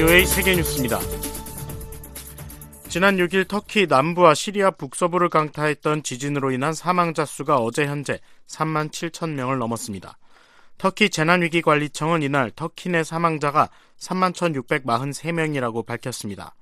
[0.00, 0.98] VOA 세계뉴스입니다.
[2.88, 8.18] 지난 6일 터키 남부와 시리아 북서부를 강타했던 지진으로 인한 사망자 수가 어제 현재
[8.48, 10.16] 3만 7천 명을 넘었습니다.
[10.78, 13.68] 터키 재난위기관리청은 이날 터키 내 사망자가
[13.98, 16.54] 3만 1,643명이라고 밝혔습니다.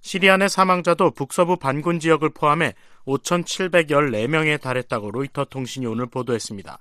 [0.00, 2.72] 시리아 내 사망자도 북서부 반군 지역을 포함해
[3.06, 6.78] 5,714명에 달했다고 로이터 통신이 오늘 보도했습니다.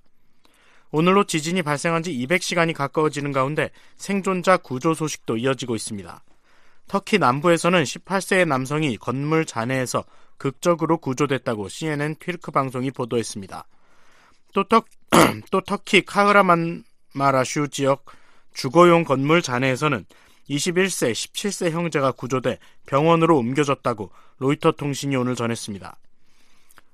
[0.91, 6.23] 오늘로 지진이 발생한 지 200시간이 가까워지는 가운데 생존자 구조 소식도 이어지고 있습니다.
[6.87, 10.03] 터키 남부에서는 18세의 남성이 건물 잔해에서
[10.37, 13.65] 극적으로 구조됐다고 CNN 튀르크 방송이 보도했습니다.
[14.53, 14.83] 또, 터,
[15.51, 18.05] 또 터키 카흐라만마라슈 지역
[18.53, 20.05] 주거용 건물 잔해에서는
[20.49, 25.95] 21세, 17세 형제가 구조돼 병원으로 옮겨졌다고 로이터 통신이 오늘 전했습니다.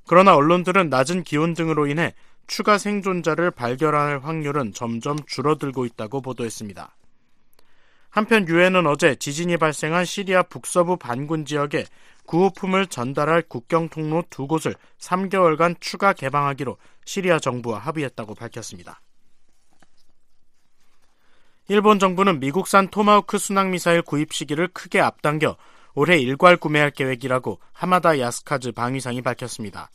[0.08, 2.14] 그러나 언론들은 낮은 기온 등으로 인해
[2.48, 6.96] 추가 생존자를 발견할 확률은 점점 줄어들고 있다고 보도했습니다.
[8.10, 11.86] 한편 유엔은 어제 지진이 발생한 시리아 북서부 반군 지역에
[12.26, 19.02] 구호품을 전달할 국경 통로 두 곳을 3개월간 추가 개방하기로 시리아 정부와 합의했다고 밝혔습니다.
[21.68, 25.58] 일본 정부는 미국산 토마호크 순항미사일 구입 시기를 크게 앞당겨
[25.94, 29.90] 올해 일괄 구매할 계획이라고 하마다 야스카즈 방위상이 밝혔습니다.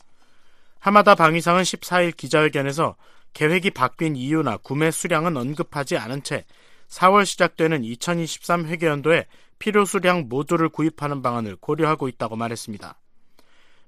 [0.81, 2.95] 하마다 방위상은 14일 기자회견에서
[3.33, 6.43] 계획이 바뀐 이유나 구매 수량은 언급하지 않은 채
[6.89, 9.27] 4월 시작되는 2023 회계연도에
[9.59, 12.95] 필요 수량 모두를 구입하는 방안을 고려하고 있다고 말했습니다.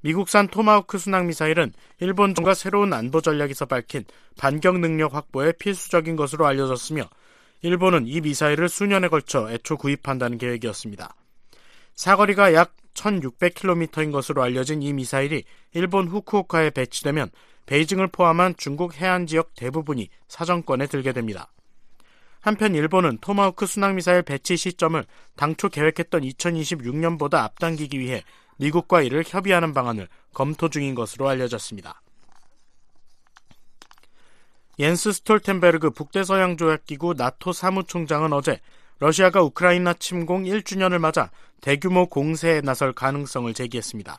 [0.01, 4.05] 미국산 토마호크 순항 미사일은 일본 정부가 새로운 안보 전략에서 밝힌
[4.37, 7.09] 반격 능력 확보에 필수적인 것으로 알려졌으며
[7.63, 11.15] 일본은 이 미사일을 수년에 걸쳐 애초 구입한다는 계획이었습니다.
[11.95, 17.29] 사거리가 약 1600km인 것으로 알려진 이 미사일이 일본 후쿠오카에 배치되면
[17.65, 21.49] 베이징을 포함한 중국 해안 지역 대부분이 사정권에 들게 됩니다.
[22.41, 25.05] 한편 일본은 토마호크 순항미사일 배치 시점을
[25.37, 28.23] 당초 계획했던 2026년보다 앞당기기 위해
[28.57, 32.01] 미국과 이를 협의하는 방안을 검토 중인 것으로 알려졌습니다.
[34.79, 38.59] 옌스 스톨텐베르그 북대서양조약기구 나토 사무총장은 어제
[39.03, 44.17] 러시아가 우크라이나 침공 1주년을 맞아 대규모 공세에 나설 가능성을 제기했습니다.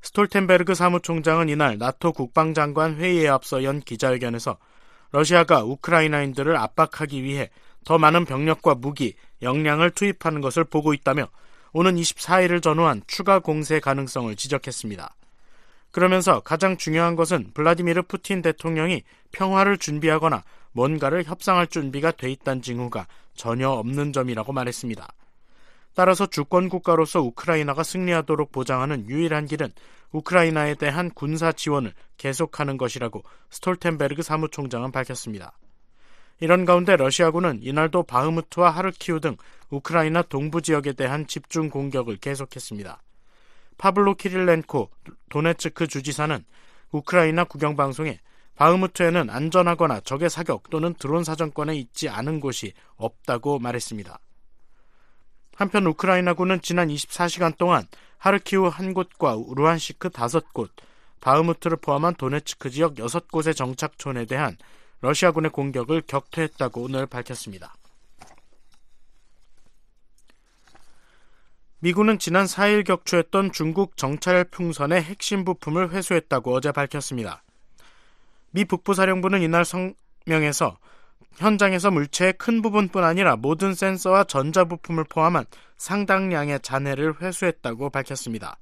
[0.00, 4.58] 스톨텐베르그 사무총장은 이날 나토 국방장관 회의에 앞서 연 기자회견에서
[5.10, 7.50] 러시아가 우크라이나인들을 압박하기 위해
[7.84, 11.26] 더 많은 병력과 무기, 역량을 투입하는 것을 보고 있다며
[11.72, 15.16] 오는 24일을 전후한 추가 공세 가능성을 지적했습니다.
[15.90, 19.02] 그러면서 가장 중요한 것은 블라디미르 푸틴 대통령이
[19.32, 25.08] 평화를 준비하거나 뭔가를 협상할 준비가 돼 있다는 징후가 전혀 없는 점이라고 말했습니다.
[25.94, 29.72] 따라서 주권 국가로서 우크라이나가 승리하도록 보장하는 유일한 길은
[30.12, 35.58] 우크라이나에 대한 군사 지원을 계속하는 것이라고 스톨텐베르그 사무총장은 밝혔습니다.
[36.40, 39.36] 이런 가운데 러시아군은 이날도 바흐무트와 하르키우 등
[39.70, 43.02] 우크라이나 동부 지역에 대한 집중 공격을 계속했습니다.
[43.78, 44.90] 파블로 키릴렌코
[45.30, 46.44] 도네츠크 주지사는
[46.90, 48.20] 우크라이나 국영방송에
[48.56, 54.18] 바흐무트에는 안전하거나 적의 사격 또는 드론 사정권에 있지 않은 곳이 없다고 말했습니다.
[55.56, 57.86] 한편 우크라이나군은 지난 24시간 동안
[58.18, 60.70] 하르키우 한 곳과 우루안시크 다섯 곳,
[61.20, 64.56] 바흐무트를 포함한 도네츠크 지역 여섯 곳의 정착촌에 대한
[65.00, 67.74] 러시아군의 공격을 격퇴했다고 오늘 밝혔습니다.
[71.86, 77.44] 미군은 지난 4일 격추했던 중국 정찰 풍선의 핵심 부품을 회수했다고 어제 밝혔습니다.
[78.50, 80.78] 미 북부사령부는 이날 성명에서
[81.36, 85.44] 현장에서 물체의 큰 부분뿐 아니라 모든 센서와 전자부품을 포함한
[85.76, 88.58] 상당량의 잔해를 회수했다고 밝혔습니다.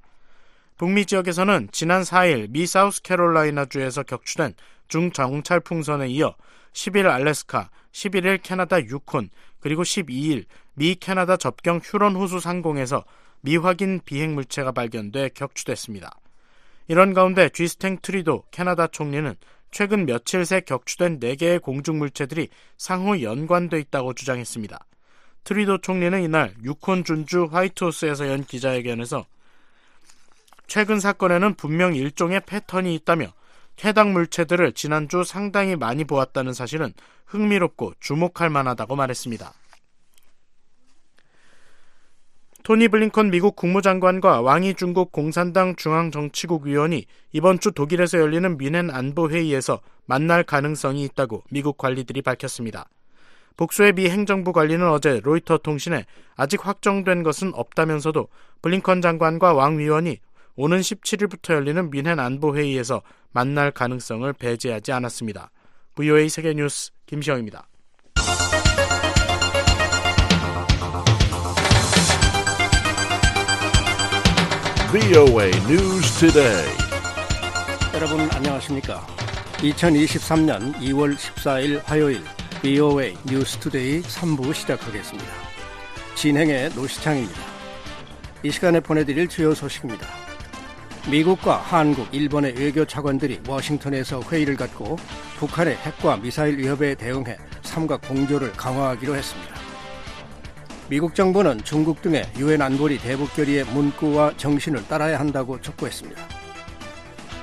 [0.76, 4.52] 북미 지역에서는 지난 4일 미 사우스캐롤라이나주에서 격추된
[4.88, 6.34] 중정찰 풍선에 이어
[6.74, 9.30] 10일 알래스카, 11일 캐나다 유콘,
[9.64, 10.44] 그리고 12일
[10.74, 13.02] 미 캐나다 접경 휴런 호수 상공에서
[13.40, 16.20] 미확인 비행 물체가 발견돼 격추됐습니다.
[16.86, 19.34] 이런 가운데 쥐스탱 트뤼도 캐나다 총리는
[19.70, 24.78] 최근 며칠 새 격추된 4개의 공중 물체들이 상호 연관돼 있다고 주장했습니다.
[25.44, 29.24] 트뤼도 총리는 이날 유콘 준주 화이트호스에서 연 기자회견에서
[30.66, 33.32] 최근 사건에는 분명 일종의 패턴이 있다며
[33.82, 36.92] 해당 물체들을 지난주 상당히 많이 보았다는 사실은
[37.26, 39.52] 흥미롭고 주목할 만하다고 말했습니다.
[42.62, 49.80] 토니 블링컨 미국 국무장관과 왕이 중국 공산당 중앙정치국 위원이 이번 주 독일에서 열리는 미넨 안보회의에서
[50.06, 52.88] 만날 가능성이 있다고 미국 관리들이 밝혔습니다.
[53.58, 56.06] 복수의 미 행정부 관리는 어제 로이터 통신에
[56.36, 58.28] 아직 확정된 것은 없다면서도
[58.62, 60.18] 블링컨 장관과 왕 위원이
[60.56, 63.02] 오는 17일부터 열리는 민헨 안보회의에서
[63.32, 65.50] 만날 가능성을 배제하지 않았습니다.
[65.96, 67.68] VOA 세계뉴스 김시영입니다.
[77.94, 79.04] 여러분 안녕하십니까?
[79.58, 82.22] 2023년 2월 14일 화요일
[82.62, 85.28] VOA 뉴스 투데이 3부 시작하겠습니다.
[86.14, 87.40] 진행에 노시창입니다.
[88.44, 90.23] 이 시간에 보내드릴 주요 소식입니다.
[91.10, 94.96] 미국과 한국, 일본의 외교 차관들이 워싱턴에서 회의를 갖고
[95.36, 99.54] 북한의 핵과 미사일 위협에 대응해 삼각 공조를 강화하기로 했습니다.
[100.88, 106.22] 미국 정부는 중국 등의 유엔 안보리 대북 결의의 문구와 정신을 따라야 한다고 촉구했습니다.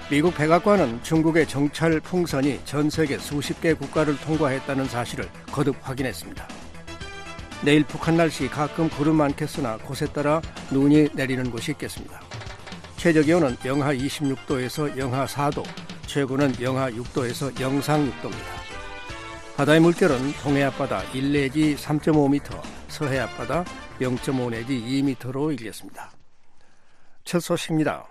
[0.10, 6.48] 미국 백악관은 중국의 정찰 풍선이 전 세계 수십 개 국가를 통과했다는 사실을 거듭 확인했습니다.
[7.64, 10.42] 내일 북한 날씨 가끔 구름 많겠으나 곳에 따라
[10.72, 12.31] 눈이 내리는 곳이 있겠습니다.
[13.02, 15.64] 최저 기온은 영하 26도에서 영하 4도,
[16.06, 19.58] 최고는 영하 6도에서 영상 6도입니다.
[19.58, 23.66] 바다의 물결은 동해 앞바다 1 내지 3.5m, 서해 앞바다
[24.00, 26.12] 0.5 내지 2m로 일겠습니다.
[27.24, 28.06] 첫 소식입니다.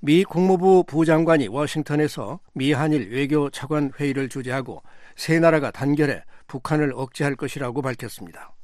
[0.00, 4.82] 미 국무부 부장관이 워싱턴에서 미 한일 외교 차관 회의를 주재하고
[5.14, 8.55] 세 나라가 단결해 북한을 억제할 것이라고 밝혔습니다.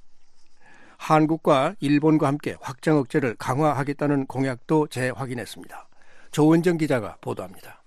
[1.02, 5.88] 한국과 일본과 함께 확장 억제를 강화하겠다는 공약도 재확인했습니다.
[6.30, 7.82] 조은정 기자가 보도합니다.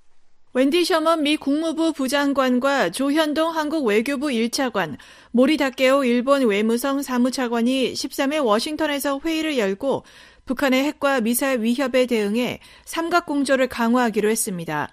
[0.54, 4.98] 웬디 셔먼 미 국무부 부장관과 조현동 한국 외교부 1차관,
[5.32, 10.04] 모리 다케오 일본 외무성 사무차관이 13일 워싱턴에서 회의를 열고
[10.46, 14.90] 북한의 핵과 미사일 위협에 대응해 삼각공조를 강화하기로 했습니다.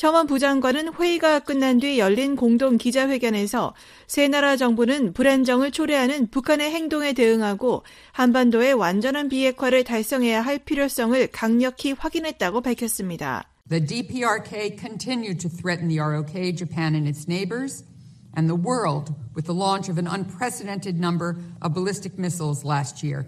[0.00, 3.74] 셔먼 부장관은 회의가 끝난 뒤 열린 공동 기자회견에서
[4.06, 7.82] 세 나라 정부는 불안정을 초래하는 북한의 행동에 대응하고
[8.12, 13.44] 한반도의 완전한 비핵화를 달성해야 할 필요성을 강력히 확인했다고 밝혔습니다.
[13.68, 17.84] The DPRK continued to threaten the ROK, Japan, and its neighbors,
[18.34, 23.26] and the world with the launch of an unprecedented number of ballistic missiles last year.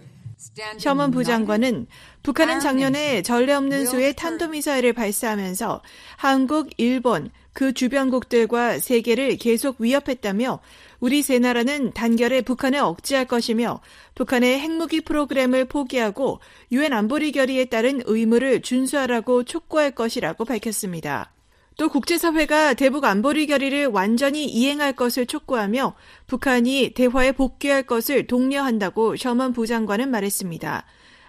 [0.77, 1.87] 셔먼 부장관은
[2.21, 5.81] 북한은 작년에 전례 없는 수의 탄도미사일을 발사하면서
[6.17, 10.59] 한국, 일본, 그 주변국들과 세계를 계속 위협했다며
[10.99, 13.81] 우리 세 나라는 단결에 북한을 억제할 것이며
[14.15, 16.39] 북한의 핵무기 프로그램을 포기하고
[16.71, 21.31] 유엔 안보리 결의에 따른 의무를 준수하라고 촉구할 것이라고 밝혔습니다.
[21.77, 25.95] 또 국제사회가 대북 안보리 결의를 완전히 이행할 것을 촉구하며
[26.27, 30.85] 북한이 대화에 복귀할 것을 독려한다고 셔먼 부장관은 말했습니다.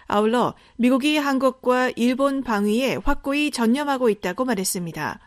[0.07, 5.19] 아울러 미국이 한국과 일본 방위에 확고히 전념하고 있다고 말했습니다.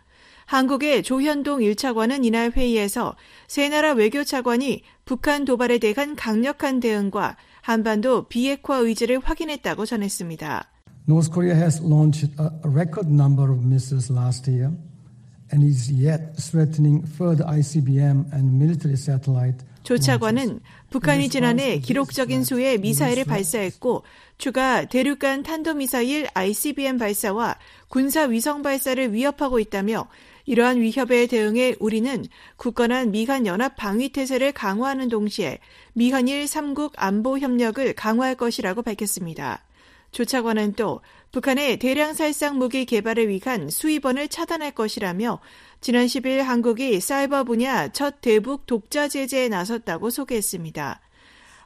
[0.47, 3.17] 한국의 조현동 1차관은 이날 회의에서
[3.49, 10.65] 세 나라 외교차관이 북한 도발에 대한 강력한 대응과 한반도 비핵화 의지를 확인했다고 전했습니다.
[11.07, 14.71] North Korea has launched a record number of missiles last year.
[15.53, 20.61] And is yet threatening further ICBM and military satellite 조 차관은
[20.91, 24.03] 북한이 지난해 기록적인 수의 미사일을 발사했고
[24.37, 27.57] 추가 대륙간 탄도미사일 ICBM 발사와
[27.89, 30.07] 군사 위성 발사를 위협하고 있다며
[30.45, 35.59] 이러한 위협에 대응해 우리는 굳건한 미한 연합 방위 태세를 강화하는 동시에
[35.95, 39.63] 미한일 3국 안보 협력을 강화할 것이라고 밝혔습니다.
[40.11, 45.41] 조 차관은 또 북한의 대량 살상 무기 개발을 위한 수입원을 차단할 것이라며
[45.81, 51.01] 지난 10일 한국이 사이버 분야 첫 대북 독자 제재에 나섰다고 소개했습니다.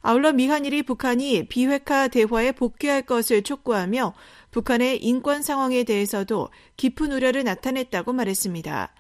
[0.01, 4.15] 아울러 미한일이 북한이 비핵화 대화에 복귀할 것을 촉구하며
[4.51, 8.93] 북한의 인권 상황에 대해서도 깊은 우려를 나타냈다고 말했습니다.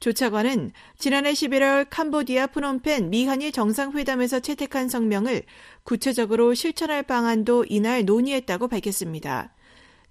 [0.00, 5.42] 조 차관은 지난해 11월 캄보디아 프놈펜 미한일 정상회담에서 채택한 성명을
[5.84, 9.55] 구체적으로 실천할 방안도 이날 논의했다고 밝혔습니다.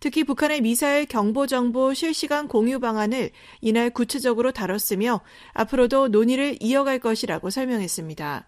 [0.06, 5.22] 특히 북한의 미사일 경보 정보 실시간 공유 방안을 이날 구체적으로 다뤘으며
[5.54, 8.48] 앞으로도 논의를 이어갈 것이라고 설명했습니다.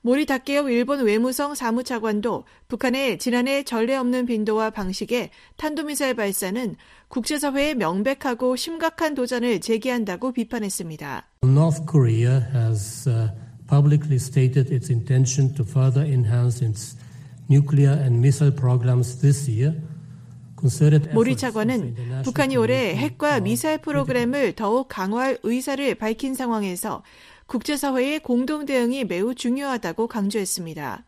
[0.00, 6.76] 모리 다케오 일본 외무성 사무차관도 북한의 지난해 전례 없는 빈도와 방식의 탄도미사일 발사는
[7.08, 11.26] 국제사회에 명백하고 심각한 도전을 제기한다고 비판했습니다.
[11.44, 13.28] North Korea has uh,
[13.68, 16.96] publicly stated its intention to further enhance its
[17.50, 19.74] nuclear and missile programs this year.
[21.12, 27.02] 모리 차관은 북한이 올해 핵과 미사일 프로그램을 더욱 강화할 의사를 밝힌 상황에서
[27.46, 31.04] 국제사회의 공동 대응이 매우 중요하다고 강조했습니다.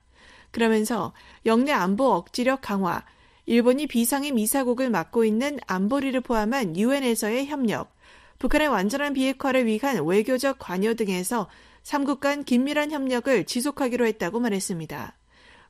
[0.51, 1.13] 그러면서
[1.47, 3.05] 영내 안보 억지력 강화,
[3.47, 7.95] 일본이 비상의 미사국을 맡고 있는 안보리를 포함한 유엔에서의 협력,
[8.39, 11.49] 북한의 완전한 비핵화를 위한 외교적 관여 등에서
[11.83, 15.18] 3국 간 긴밀한 협력을 지속하기로 했다고 말했습니다.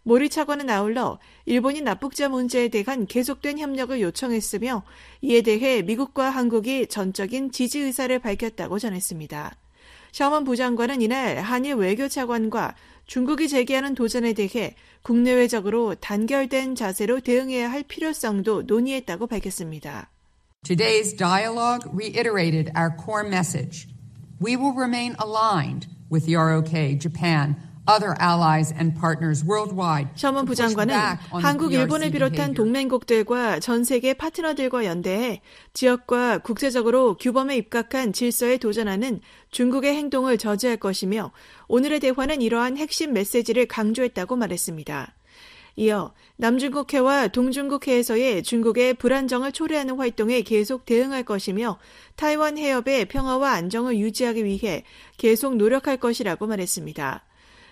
[0.08, 4.82] 모리 차관은 아울러 일본이 납북자 문제에 대한 계속된 협력을 요청했으며
[5.20, 9.54] 이에 대해 미국과 한국이 전적인 지지 의사를 밝혔다고 전했습니다.
[10.12, 12.74] 셔먼 부장관은 이날 한일 외교 차관과
[13.04, 20.08] 중국이 제기하는 도전에 대해 국내외적으로 단결된 자세로 대응해야 할 필요성도 논의했다고 밝혔습니다.
[20.64, 23.86] Today's dialogue reiterated our core message.
[24.40, 30.10] We will remain aligned with the ROK, Japan, other allies and partners worldwide.
[30.14, 30.94] 셔먼 부장관은
[31.32, 35.40] 한국, 일본을 비롯한 동맹국들과 전 세계 파트너들과 연대해
[35.72, 41.32] 지역과 국제적으로 규범에 입각한 질서에 도전하는 중국의 행동을 저지할 것이며
[41.68, 45.14] 오늘의 대화는 이러한 핵심 메시지를 강조했다고 말했습니다.
[45.76, 51.78] 이어 남중국해와 동중국해에서의 중국의 불안정을 초래하는 활동에 계속 대응할 것이며
[52.16, 54.82] 타이완 해협의 평화와 안정을 유지하기 위해
[55.18, 57.27] 계속 노력할 것이라고 말했습니다.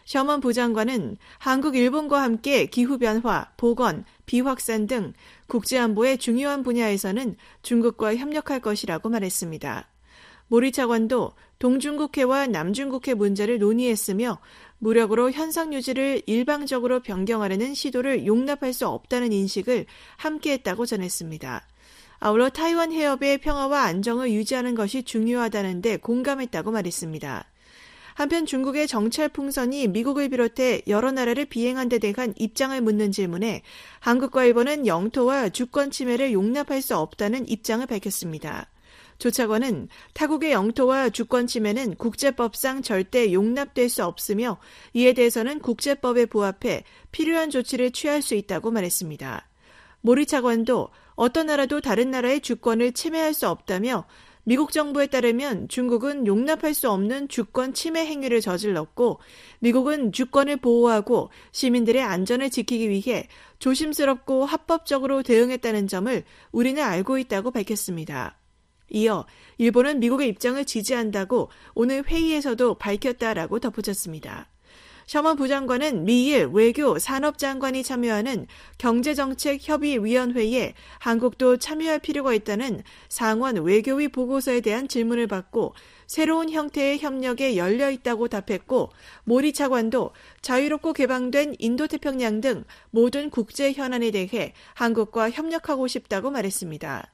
[0.07, 5.13] 셔먼 부장관은 한국, 일본과 함께 기후변화, 보건, 비확산 등
[5.49, 9.89] 국제안보의 중요한 분야에서는 중국과 협력할 것이라고 말했습니다.
[10.47, 14.39] 모리 차관도 동중국해와 남중국해 문제를 논의했으며
[14.79, 19.87] 무력으로 현상 유지를 일방적으로 변경하려는 시도를 용납할 수 없다는 인식을
[20.19, 21.67] 함께했다고 전했습니다.
[22.21, 27.45] 아울러 타이완 해협의 평화와 안정을 유지하는 것이 중요하다는데 공감했다고 말했습니다.
[28.17, 33.61] 한편 중국의 정찰 풍선이 미국을 비롯해 여러 나라를 비행한 데 대한 입장을 묻는 질문에
[34.01, 38.71] 한국과 일본은 영토와 주권 침해를 용납할 수 없다는 입장을 밝혔습니다.
[39.19, 44.57] 조 차관은 타국의 영토와 주권 침해는 국제법상 절대 용납될 수 없으며
[44.95, 49.47] 이에 대해서는 국제법에 부합해 필요한 조치를 취할 수 있다고 말했습니다.
[50.01, 54.07] 모리 차관도 어떤 나라도 다른 나라의 주권을 침해할 수 없다며
[54.49, 59.19] 미국 정부에 따르면 중국은 용납할 수 없는 주권 침해 행위를 저질렀고
[59.59, 63.27] 미국은 주권을 보호하고 시민들의 안전을 지키기 위해
[63.59, 66.23] 조심스럽고 합법적으로 대응했다는 점을
[66.53, 68.39] 우리는 알고 있다고 밝혔습니다.
[68.91, 69.27] 이어
[69.59, 74.49] 일본은 미국의 입장을 지지한다고 오늘 회의에서도 밝혔다라고 덧붙였습니다.
[75.07, 78.49] 셔먼 부장관은 미일 외교 산업장관이 참여하는
[78.79, 85.75] 경제정책협의위원회에 한국도 참여할 필요가 있다는 상원 외교위 보고서에 대한 질문을 받고
[86.09, 88.91] 새로운 형태의 협력에 열려 있다고 답했고
[89.23, 90.11] 모리 차관도
[90.43, 97.13] 자유롭고 개방된 인도태평양 등 모든 국제 현안에 대해 한국과 협력하고 싶다고 말했습니다.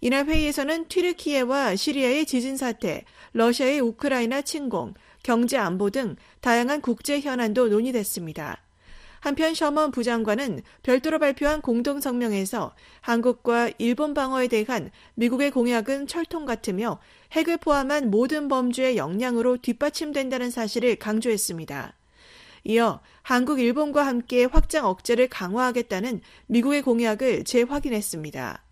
[0.00, 7.68] 이날 회의에서는 튀르키예와 시리아의 지진 사태, 러시아의 우크라이나 침공, 경제 안보 등 다양한 국제 현안도
[7.68, 8.60] 논의됐습니다.
[9.18, 17.00] 한편 셔먼 부장관은 별도로 발표한 공동 성명에서 한국과 일본 방어에 대한 미국의 공약은 철통 같으며
[17.32, 21.94] 핵을 포함한 모든 범주의 역량으로 뒷받침된다는 사실을 강조했습니다.
[22.64, 28.62] 이어 한국, 일본과 함께 확장 억제를 강화하겠다는 미국의 공약을 재확인했습니다.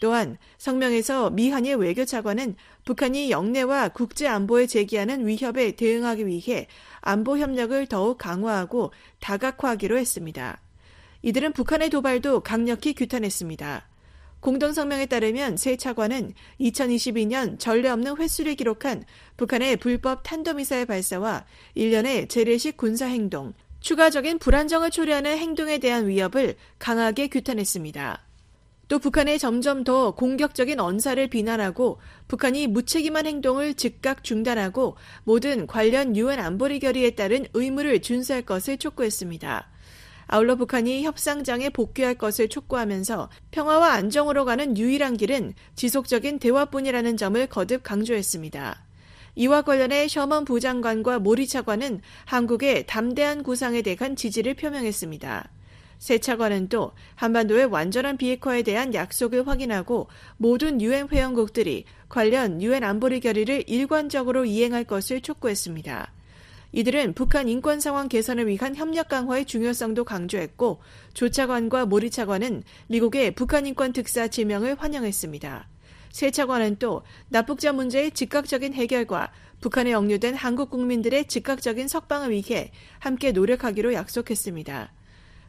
[0.00, 6.66] 또한 성명에서 미한일 외교차관은 북한이 영내와 국제 안보에 제기하는 위협에 대응하기 위해
[7.00, 10.60] 안보 협력을 더욱 강화하고 다각화하기로 했습니다.
[11.22, 13.88] 이들은 북한의 도발도 강력히 규탄했습니다.
[14.40, 19.04] 공동성명에 따르면 세 차관은 2022년 전례 없는 횟수를 기록한
[19.38, 28.23] 북한의 불법 탄도미사일 발사와 1년의 재래식 군사행동, 추가적인 불안정을 초래하는 행동에 대한 위협을 강하게 규탄했습니다.
[28.88, 36.38] 또 북한의 점점 더 공격적인 언사를 비난하고 북한이 무책임한 행동을 즉각 중단하고 모든 관련 유엔
[36.38, 39.70] 안보리 결의에 따른 의무를 준수할 것을 촉구했습니다.
[40.26, 47.82] 아울러 북한이 협상장에 복귀할 것을 촉구하면서 평화와 안정으로 가는 유일한 길은 지속적인 대화뿐이라는 점을 거듭
[47.82, 48.84] 강조했습니다.
[49.36, 55.50] 이와 관련해 셔먼 부장관과 모리 차관은 한국의 담대한 구상에 대한 지지를 표명했습니다.
[56.04, 63.20] 세 차관은 또 한반도의 완전한 비핵화에 대한 약속을 확인하고 모든 유엔 회원국들이 관련 유엔 안보리
[63.20, 66.12] 결의를 일관적으로 이행할 것을 촉구했습니다.
[66.72, 70.82] 이들은 북한 인권 상황 개선을 위한 협력 강화의 중요성도 강조했고
[71.14, 75.68] 조 차관과 모리 차관은 미국의 북한 인권 특사 지명을 환영했습니다.
[76.10, 79.32] 세 차관은 또 납북자 문제의 즉각적인 해결과
[79.62, 84.92] 북한에 억류된 한국 국민들의 즉각적인 석방을 위해 함께 노력하기로 약속했습니다.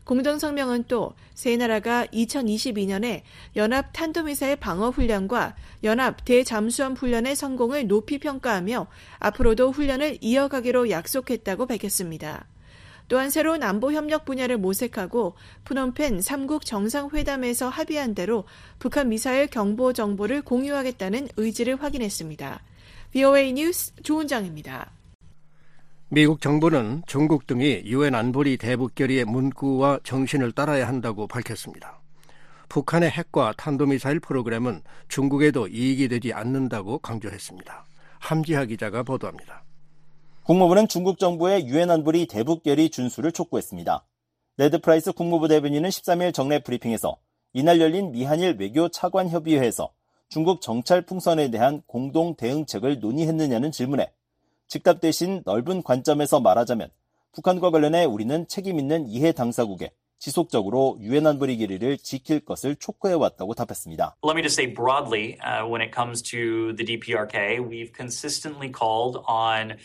[0.06, 3.22] 공동성명은 또 세 나라가 2022년에
[3.58, 8.88] 연합 탄도미사일 방어 훈련과 연합 대잠수함 훈련의 성공을 높이 평가하며
[9.20, 12.48] 앞으로도 훈련을 이어가기로 약속했다고 밝혔습니다.
[13.10, 15.36] 또한 새로운 안보 협력 분야를 모색하고
[15.66, 18.46] 푸놈펜 3국 정상회담에서 합의한 대로
[18.80, 22.62] 북한 미사일 경보 정보를 공유하겠다는 의지를 확인했습니다.
[23.12, 24.95] VOA 뉴스 조은정입니다.
[26.10, 32.00] 미국 정부는 중국 등이 유엔 안보리 대북 결의의 문구와 정신을 따라야 한다고 밝혔습니다.
[32.70, 37.88] 북한의 핵과 탄도미사일 프로그램은 중국에도 이익이 되지 않는다고 강조했습니다.
[38.20, 39.64] 함지하 기자가 보도합니다.
[40.44, 44.06] 국무부는 중국 정부의 유엔 안보리 대북 결의 준수를 촉구했습니다.
[44.58, 47.18] 네드 프라이스 국무부 대변인은 13일 정례 브리핑에서
[47.54, 49.92] 이날 열린 미한일 외교 차관 협의회에서
[50.30, 54.12] 중국 정찰 풍선에 대한 공동 대응책을 논의했느냐는 질문에
[54.68, 56.90] 즉답 대신 넓은 관점에서 말하자면
[57.34, 63.54] 북한과 관련해 우리는 책임 있는 이해 당사국에 지속적으로 유엔 안보리 결의를 지킬 것을 촉구해 왔다고
[63.54, 64.18] 답했습니다.
[64.24, 69.20] Let me just say broadly, uh, when it comes to the DPRK, we've consistently called
[69.28, 69.78] on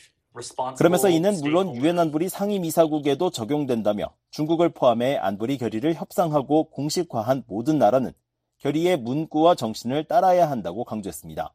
[0.76, 8.12] 그러면서 이는 물론 유엔 안보리 상임이사국에도 적용된다며 중국을 포함해 안보리 결의를 협상하고 공식화한 모든 나라는
[8.58, 11.52] 결의의 문구와 정신을 따라야 한다고 강조했습니다.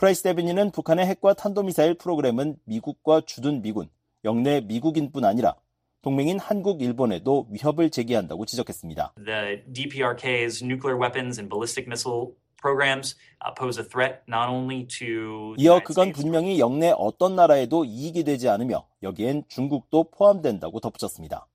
[0.00, 3.90] 프라이스 대변인은 북한의 핵과 탄도미사일 프로그램은 미국과 주둔 미군,
[4.24, 5.56] 영내 미국인뿐 아니라
[6.00, 9.12] 동맹인 한국, 일본에도 위협을 제기한다고 지적했습니다.
[9.22, 13.18] The DPRK's nuclear weapons and ballistic missile programs
[13.58, 18.86] pose a threat not only to 이어 그건 분명히 영내 어떤 나라에도 이익이 되지 않으며
[19.02, 21.46] 여기엔 중국도 포함된다고 덧붙였습니다.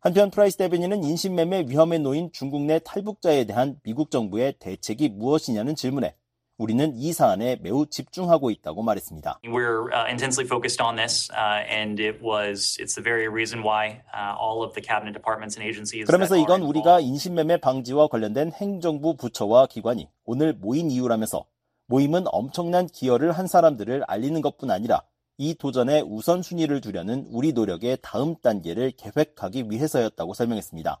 [0.00, 6.16] 한편 프라이스 대변인은 인신매매 위험에 놓인 중국 내 탈북자에 대한 미국 정부의 대책이 무엇이냐는 질문에
[6.60, 9.40] 우리는 이 사안에 매우 집중하고 있다고 말했습니다.
[9.44, 14.02] We're uh, intensely focused on this, uh, and it was it's the very reason why
[14.12, 16.06] uh, all of the cabinet departments and agencies.
[16.06, 21.46] 그러면서 이건 우리가 인신매매 방지와 관련된 행정부 부처와 기관이 오늘 모인 이유라면서
[21.86, 25.02] 모임은 엄청난 기여를 한 사람들을 알리는 것뿐 아니라
[25.38, 31.00] 이 도전에 우선순위를 두려는 우리 노력의 다음 단계를 계획하기 위해서였다고 설명했습니다.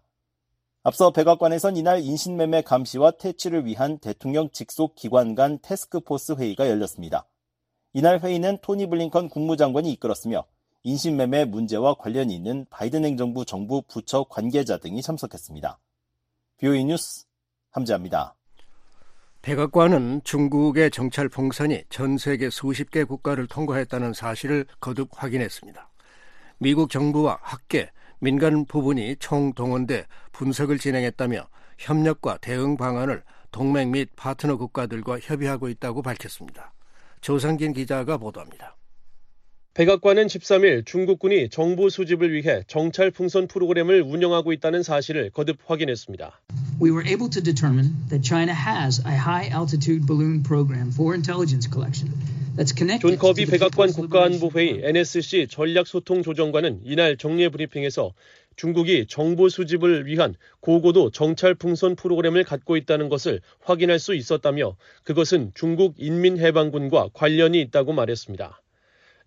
[0.90, 7.28] 앞서 백악관에선 이날 인신매매 감시와 퇴치를 위한 대통령 직속 기관 간 태스크포스 회의가 열렸습니다.
[7.92, 10.44] 이날 회의는 토니 블링컨 국무장관이 이끌었으며
[10.82, 15.78] 인신매매 문제와 관련이 있는 바이든 행정부 정부 부처 관계자 등이 참석했습니다.
[16.58, 17.24] VOA 뉴스
[17.70, 18.34] 함지하입니다.
[19.42, 25.88] 백악관은 중국의 정찰 풍선이 전 세계 수십 개 국가를 통과했다는 사실을 거듭 확인했습니다.
[26.58, 27.90] 미국 정부와 학계,
[28.22, 30.04] 민간 부분이 총동원돼
[30.40, 33.22] 분석을 진행했다며 협력과 대응 방안을
[33.52, 36.72] 동맹 및 파트너 국가들과 협의하고 있다고 밝혔습니다.
[37.20, 38.74] 조상진 기자가 보도합니다.
[39.74, 46.40] 백악관은 13일 중국군이 정보 수집을 위해 정찰 풍선 프로그램을 운영하고 있다는 사실을 거듭 확인했습니다.
[46.80, 51.68] We were able to determine that China has a high altitude balloon program for intelligence
[51.70, 52.10] collection.
[53.00, 58.12] 존 커비 백악관 국가안보회의 NSC 전략소통조정관은 이날 정례 브리핑에서
[58.56, 65.52] 중국이 정보 수집을 위한 고고도 정찰 풍선 프로그램을 갖고 있다는 것을 확인할 수 있었다며 그것은
[65.54, 68.60] 중국 인민해방군과 관련이 있다고 말했습니다.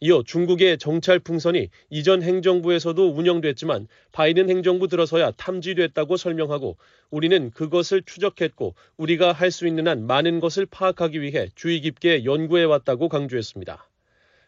[0.02, 6.78] 이어 중국의 정찰 풍선이 이전 행정부에서도 운영됐지만 바이든 행정부 들어서야 탐지됐다고 설명하고
[7.10, 12.66] 우리는 그것을 추적했고 우리가 할 수 있는 한 많은 것을 파악하기 위해 주의 깊게 연구해
[12.66, 13.93] 왔다고 강조했습니다.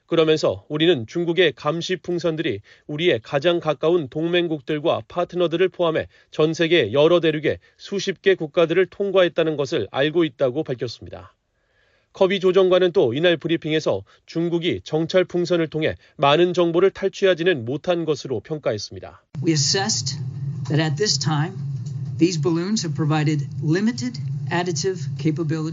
[0.05, 7.59] 그러면서 우리는 중국의 감시 풍선들이 우리의 가장 가까운 동맹국들과 파트너들을 포함해 전 세계 여러 대륙의
[7.77, 11.33] 수십 개 국가들을 통과했다는 것을 알고 있다고 밝혔습니다.
[12.13, 19.21] 커비 조정관은 또 이날 브리핑에서 중국이 정찰 풍선을 통해 많은 정보를 탈취하지는 못한 것으로 평가했습니다.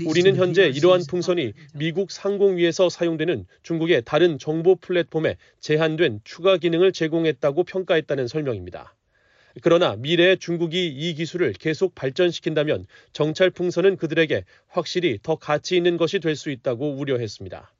[0.09, 6.92] 우리는 현재 이러한 풍선이 미국 상공 위에서 사용되는 중국의 다른 정보 플랫폼에 제한된 추가 기능을
[6.92, 8.94] 제공했다고 평가했다는 설명입니다.
[9.62, 16.18] 그러나 미래에 중국이 이 기술을 계속 발전시킨다면 정찰 풍선은 그들에게 확실히 더 가치 있는 것이
[16.18, 17.72] 될 수 있다고 우려했습니다.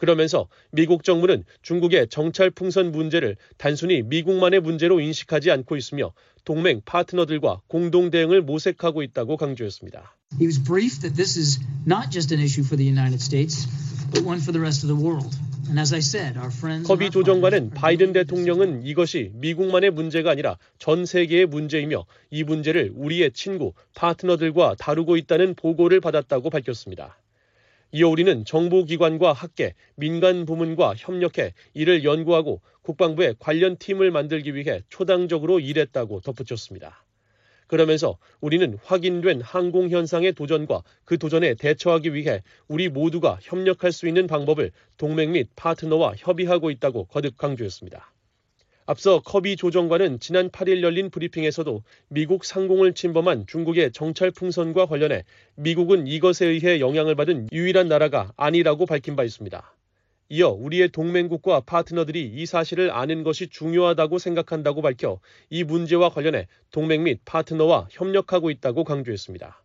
[0.00, 6.12] 그러면서 미국 정부는 중국의 정찰 풍선 문제를 단순히 미국만의 문제로 인식하지 않고 있으며
[6.44, 10.16] 동맹 파트너들과 공동 대응을 모색하고 있다고 강조했습니다.
[10.40, 13.68] He was briefed that this is not just an issue for the United States,
[14.10, 15.36] but one for the rest of the world.
[16.84, 23.72] 커비 조정관은 바이든 대통령은 이것이 미국만의 문제가 아니라 전 세계의 문제이며 이 문제를 우리의 친구,
[23.94, 27.20] 파트너들과 다루고 있다는 보고를 받았다고 밝혔습니다.
[27.92, 35.58] 이어 우리는 정보기관과 학계, 민간 부문과 협력해 이를 연구하고 국방부에 관련 팀을 만들기 위해 초당적으로
[35.58, 37.04] 일했다고 덧붙였습니다.
[37.66, 44.26] 그러면서 우리는 확인된 항공 현상의 도전과 그 도전에 대처하기 위해 우리 모두가 협력할 수 있는
[44.26, 48.09] 방법을 동맹 및 파트너와 협의하고 있다고 거듭 강조했습니다.
[48.90, 55.22] 앞서 커비 조정관은 지난 8일 열린 브리핑에서도 미국 상공을 침범한 중국의 정찰 풍선과 관련해
[55.54, 59.76] 미국은 이것에 의해 영향을 받은 유일한 나라가 아니라고 밝힌 바 있습니다.
[60.30, 67.04] 이어 우리의 동맹국과 파트너들이 이 사실을 아는 것이 중요하다고 생각한다고 밝혀 이 문제와 관련해 동맹
[67.04, 69.62] 및 파트너와 협력하고 있다고 강조했습니다.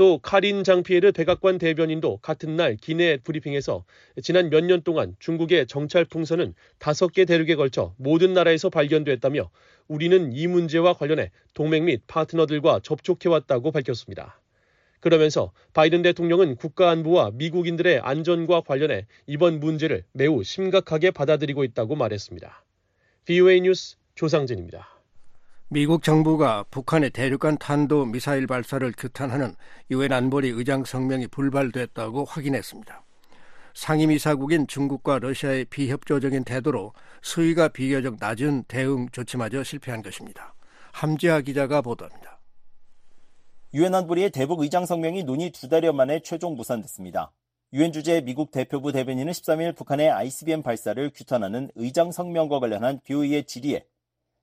[0.00, 3.84] 또 카린 장피에르 백악관 대변인도 같은 날 기내 브리핑에서
[4.22, 9.50] 지난 몇 년 동안 중국의 정찰 풍선은 다섯 개 대륙에 걸쳐 모든 나라에서 발견됐다며
[9.88, 14.40] 우리는 이 문제와 관련해 동맹 및 파트너들과 접촉해왔다고 밝혔습니다.
[15.00, 22.64] 그러면서 바이든 대통령은 국가 안보와 미국인들의 안전과 관련해 이번 문제를 매우 심각하게 받아들이고 있다고 말했습니다.
[23.26, 24.99] VOA 뉴스 조상진입니다.
[25.72, 29.54] 미국 정부가 북한의 대륙간 탄도 미사일 발사를 규탄하는
[29.92, 33.04] 유엔 안보리 의장 성명이 불발됐다고 확인했습니다.
[33.74, 40.56] 상임이사국인 중국과 러시아의 비협조적인 태도로 수위가 비교적 낮은 대응 조치마저 실패한 것입니다.
[40.90, 42.40] 함지아 기자가 보도합니다.
[43.72, 47.30] 유엔 안보리의 대북 의장 성명이 논의 두 달여 만에 최종 무산됐습니다.
[47.74, 53.84] 유엔 주재 미국 대표부 대변인은 13일 북한의 ICBM 발사를 규탄하는 의장 성명과 관련한 BOE의 질의에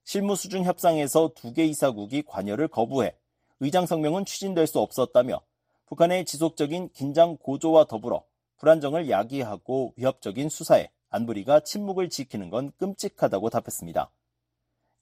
[0.08, 3.14] 실무 수준 협상에서 두 개 이사국이 관여를 거부해
[3.60, 5.42] 의장 성명은 추진될 수 없었다며
[5.84, 8.24] 북한의 지속적인 긴장 고조와 더불어
[8.56, 14.10] 불안정을 야기하고 위협적인 수사에 안보리가 침묵을 지키는 건 끔찍하다고 답했습니다.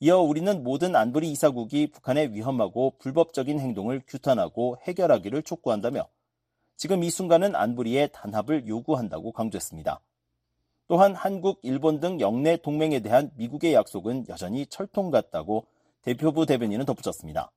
[0.01, 6.09] 이어 우리는 모든 안보리 이사국이 북한의 위험하고 불법적인 행동을 규탄하고 해결하기를 촉구한다며
[6.75, 10.01] 지금 이 순간은 안보리의 단합을 요구한다고 강조했습니다.
[10.89, 15.67] 또한 한국, 일본 등 영내 동맹에 대한 미국의 약속은 여전히 철통 같다고
[16.03, 17.51] 대표부 대변인은 덧붙였습니다.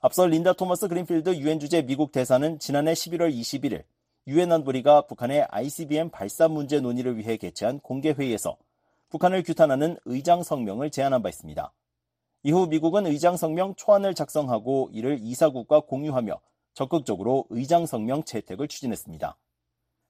[0.00, 3.84] 앞서 린다 토머스 그린필드 유엔 주재 미국 대사는 지난해 11월 21일
[4.26, 8.56] 유엔 안보리가 북한의 ICBM 발사 문제 논의를 위해 개최한 공개 회의에서
[9.08, 11.72] 북한을 규탄하는 의장 성명을 제안한 바 있습니다.
[12.42, 16.40] 이후 미국은 의장 성명 초안을 작성하고 이를 이사국과 공유하며
[16.74, 19.36] 적극적으로 의장 성명 채택을 추진했습니다.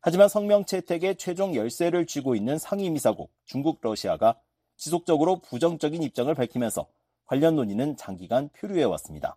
[0.02, 4.40] 하지만 성명 채택에 최종 열쇠를 쥐고 있는 상임이사국 중국 러시아가
[4.76, 6.86] 지속적으로 부정적인 입장을 밝히면서
[7.26, 9.36] 관련 논의는 장기간 표류해 왔습니다.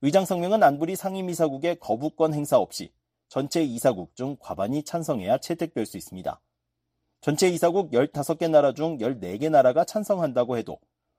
[0.00, 2.92] 의장 성명은 안보리 상임이사국의 거부권 행사 없이
[3.28, 6.40] 전체 이사국 중 과반이 찬성해야 채택될 수 있습니다.
[7.20, 10.78] 전체 이사국 15개 나라 중 14개 나라가 찬성한다고 해도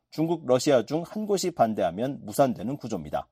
[0.10, 3.28] 중국, 러시아 중 한 곳이 반대하면 무산되는 구조입니다.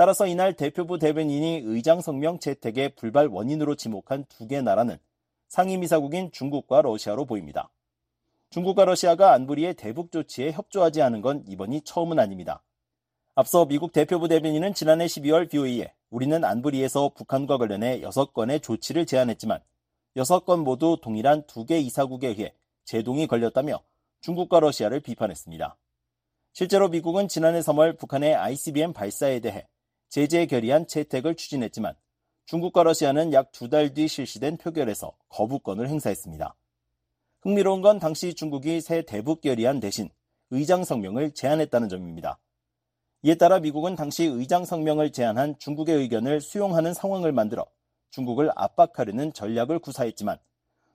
[0.00, 4.96] 따라서 이날 대표부 대변인이 의장 성명 채택의 불발 원인으로 지목한 두 개 나라는
[5.50, 7.70] 상임이사국인 중국과 러시아로 보입니다.
[8.48, 12.62] 중국과 러시아가 안보리의 대북 조치에 협조하지 않은 건 이번이 처음은 아닙니다.
[13.34, 19.60] 앞서 미국 대표부 대변인은 지난해 12월 BOE에 우리는 안보리에서 북한과 관련해 6건의 조치를 제안했지만
[20.16, 22.54] 6건 모두 동일한 두개 이사국에 의해
[22.86, 23.82] 제동이 걸렸다며
[24.22, 25.76] 중국과 러시아를 비판했습니다.
[26.54, 29.66] 실제로 미국은 지난해 3월 북한의 ICBM 발사에 대해
[30.10, 31.94] 제재 결의안 채택을 추진했지만
[32.46, 36.54] 중국과 러시아는 약 두 달 뒤 실시된 표결에서 거부권을 행사했습니다.
[37.42, 40.10] 흥미로운 건 당시 중국이 새 대북 결의안 대신
[40.50, 42.40] 의장 성명을 제안했다는 점입니다.
[43.22, 47.66] 이에 따라 미국은 당시 의장 성명을 제안한 중국의 의견을 수용하는 상황을 만들어
[48.10, 50.38] 중국을 압박하려는 전략을 구사했지만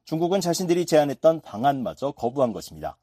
[0.04, 2.97] 중국은 자신들이 제안했던 방안마저 거부한 것입니다.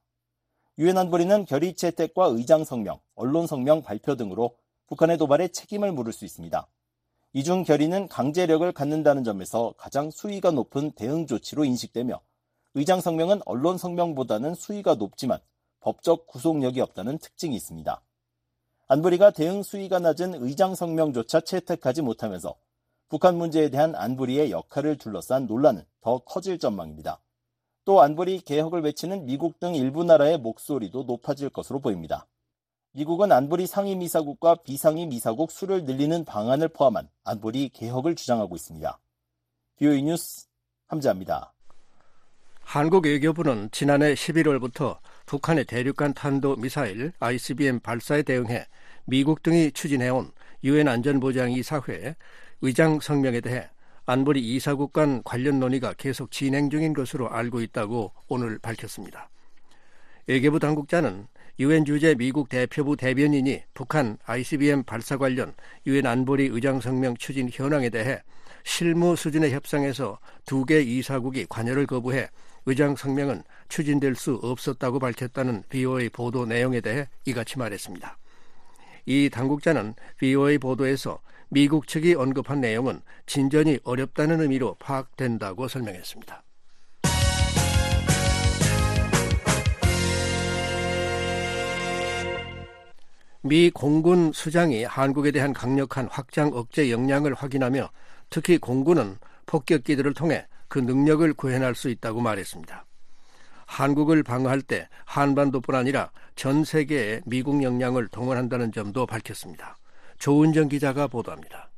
[0.79, 4.57] 유엔 안보리는 결의 채택과 의장 성명, 언론 성명 발표 등으로
[4.89, 6.67] 북한의 도발에 책임을 물을 수 있습니다.
[7.35, 12.21] 이 중 결의는 강제력을 갖는다는 점에서 가장 수위가 높은 대응 조치로 인식되며
[12.75, 15.39] 의장 성명은 언론 성명보다는 수위가 높지만
[15.81, 18.03] 법적 구속력이 없다는 특징이 있습니다.
[18.89, 22.55] 안보리가 대응 수위가 낮은 의장 성명조차 채택하지 못하면서
[23.09, 27.21] 북한 문제에 대한 안보리의 역할을 둘러싼 논란은 더 커질 전망입니다.
[27.85, 32.27] 또 안보리 개혁을 외치는 미국 등 일부 나라의 목소리도 높아질 것으로 보입니다.
[32.95, 38.99] 미국은 안보리 상임이사국과 비상임이사국 수를 늘리는 방안을 포함한 안보리 개혁을 주장하고 있습니다.
[39.79, 40.47] 비오이 뉴스
[40.89, 41.55] 함재합니다.
[42.61, 48.67] 한국 외교부는 지난해 11월부터 북한의 대륙간 탄도 미사일 ICBM 발사에 대응해
[49.07, 50.31] 미국 등이 추진해온
[50.63, 52.15] 유엔 안전보장이사회
[52.61, 53.71] 의장 성명에 대해
[54.05, 59.31] 안보리 이사국 간 관련 논의가 계속 진행 중인 것으로 알고 있다고 오늘 밝혔습니다.
[60.27, 61.27] 외교부 당국자는
[61.63, 65.55] 유엔 주재 미국 대표부 대변인이 북한 ICBM 발사 관련
[65.87, 68.21] 유엔 안보리 의장 성명 추진 현황에 대해
[68.65, 72.29] 실무 수준의 협상에서 두 개 이사국이 관여를 거부해
[72.67, 78.19] 의장 성명은 추진될 수 없었다고 밝혔다는 BOA 보도 내용에 대해 이같이 말했습니다.
[79.07, 86.43] 이 당국자는 BOA 보도에서 미국 측이 언급한 내용은 진전이 어렵다는 의미로 파악된다고 설명했습니다.
[93.45, 97.91] 미 공군 수장이 한국에 대한 강력한 확장 억제 역량을 확인하며
[98.31, 102.87] 특히 공군은 폭격기들을 통해 그 능력을 구현할 수 있다고 말했습니다.
[103.67, 109.77] 한국을 방어할 때 한반도뿐 아니라 전 세계의 미국 역량을 동원한다는 점도 밝혔습니다.
[110.19, 111.69] 조은정 기자가 보도합니다.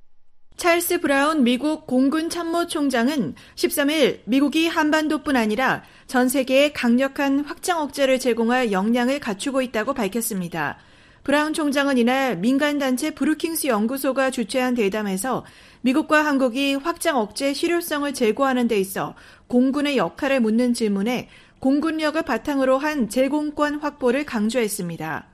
[0.57, 8.71] 찰스 브라운 미국 공군 참모총장은 13일 미국이 한반도뿐 아니라 전 세계에 강력한 확장 억제를 제공할
[8.71, 10.79] 역량을 갖추고 있다고 밝혔습니다.
[11.25, 15.43] 브라운 총장은 이날 민간단체 브루킹스 연구소가 주최한 대담에서
[15.81, 19.15] 미국과 한국이 확장 억제 실효성을 제고하는 데 있어
[19.49, 21.29] 공군의 역할을 묻는 질문에
[21.61, 25.25] 공군력을 바탕으로 한 제공권 확보를 강조했습니다.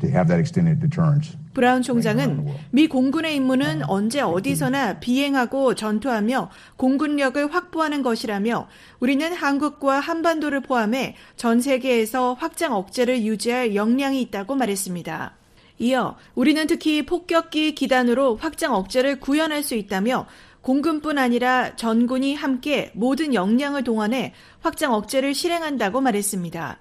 [0.00, 1.36] To have that extended deterrence.
[1.54, 8.68] 브라운 총장은 미 공군의 임무는 언제 어디서나 비행하고 전투하며 공군력을 확보하는 것이라며
[9.00, 15.34] 우리는 한국과 한반도를 포함해 전 세계에서 확장 억제를 유지할 역량이 있다고 말했습니다.
[15.78, 20.26] 이어 우리는 특히 폭격기 기단으로 확장 억제를 구현할 수 있다며
[20.60, 26.78] 공군뿐 아니라 전군이 함께 모든 역량을 동원해 확장 억제를 실행한다고 말했습니다.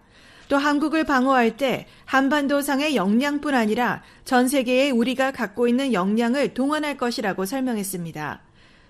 [0.49, 7.45] 또 한국을 방어할 때 한반도상의 역량뿐 아니라 전 세계에 우리가 갖고 있는 역량을 동원할 것이라고
[7.45, 8.41] 설명했습니다.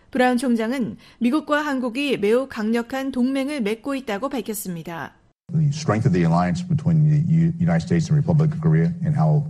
[0.10, 5.12] 브라운 총장은 미국과 한국이 매우 강력한 동맹을 맺고 있다고 밝혔습니다.
[5.52, 9.44] The strength of the alliance between the United States and Republic of Korea and how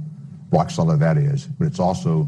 [0.51, 2.27] rock solid that is, but it's also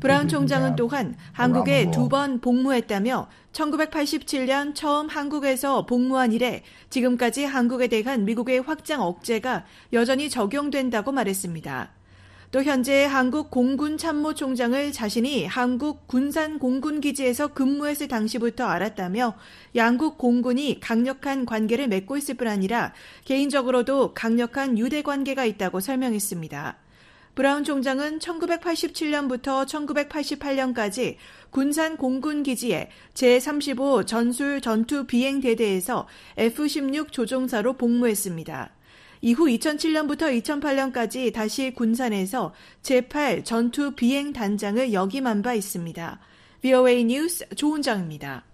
[0.00, 8.24] 브라운 총장은 또한 한국에 두 번 복무했다며 1987년 처음 한국에서 복무한 이래 지금까지 한국에 대한
[8.24, 11.90] 미국의 확장 억제가 여전히 적용된다고 말했습니다.
[12.50, 19.32] 또 현재 한국 공군 참모총장을 자신이 한국 군산 공군 기지에서 근무했을 당시부터 알았다며
[19.74, 22.92] 양국 공군이 강력한 관계를 맺고 있을 뿐 아니라
[23.24, 26.76] 개인적으로도 강력한 유대 관계가 있다고 설명했습니다.
[27.34, 31.16] 브라운 총장은 1987년부터 1988년까지
[31.50, 38.70] 군산 공군기지의 제35 전술 전투 비행대대에서 F-16 조종사로 복무했습니다.
[39.22, 46.20] 이후 2007년부터 2008년까지 다시 군산에서 제8 전투 비행 단장을 역임한 바 있습니다.
[46.60, 48.44] VOA 뉴스 조은정입니다.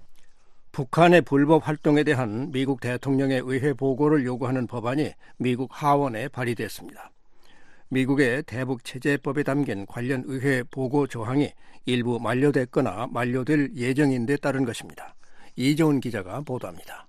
[0.70, 7.10] 북한의 불법 활동에 대한 미국 대통령의 의회 보고를 요구하는 법안이 미국 하원에 발의됐습니다.
[7.90, 11.52] 미국의 대북 제재법에 담긴 관련 의회 보고 조항이
[11.86, 15.14] 일부 만료됐거나 만료될 예정인 데 따른 것입니다.
[15.56, 17.06] 이재훈 기자가 보도합니다.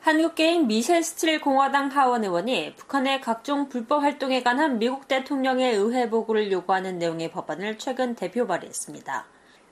[0.00, 6.52] 한국계인 미셸 스틸 공화당 하원 의원이 북한의 각종 불법 활동에 관한 미국 대통령의 의회 보고를
[6.52, 9.26] 요구하는 내용의 법안을 최근 대표 발의했습니다.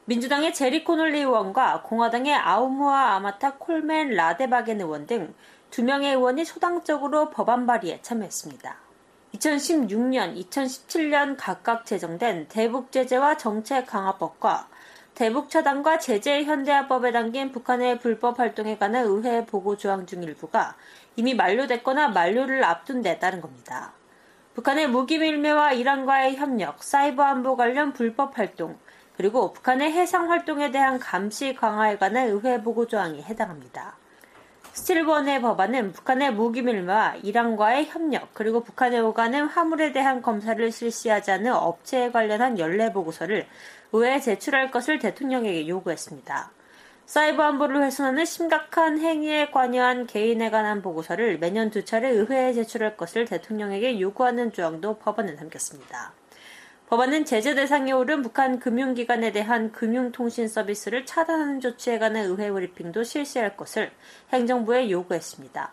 [0.07, 5.35] 민주당의 제리 코놀리 의원과 공화당의 아우무아 아마타 콜맨 라데바겐 의원 등
[5.71, 8.86] 두 명의 의원이 초당적으로 법안 발의에 참여했습니다.
[9.37, 14.69] 2016년, 2017년 각각 제정된 대북 제재와 정책 강화법과
[15.15, 20.77] 대북 차단과 제재 현대화법에 담긴 북한의 불법 활동에 관한 의회 보고 조항 중 일부가
[21.17, 23.93] 이미 만료됐거나 만료를 앞둔 데 따른 겁니다.
[24.55, 28.79] 북한의 무기 밀매와 이란과의 협력, 사이버 안보 관련 불법 활동,
[29.17, 33.97] 그리고 북한의 해상 활동에 대한 감시 강화에 관한 의회 보고 조항이 해당합니다.
[34.73, 42.11] 스틸번의 법안은 북한의 무기밀과 이란과의 협력 그리고 북한에 오가는 화물에 대한 검사를 실시하지 않는 업체에
[42.11, 43.47] 관련한 연례 보고서를
[43.93, 46.51] 의회에 제출할 것을 대통령에게 요구했습니다.
[47.07, 53.27] 사이버 안보를 훼손하는 심각한 행위에 관여한 개인에 관한 보고서를 매년 두 차례 의회에 제출할 것을
[53.27, 56.13] 대통령에게 요구하는 조항도 법안에 담겼습니다.
[56.89, 63.57] 법안은 제재 대상에 오른 북한 금융기관에 대한 금융통신 서비스를 차단하는 조치에 관한 의회 브리핑도 실시할
[63.57, 63.91] 것을
[64.33, 65.73] 행정부에 요구했습니다.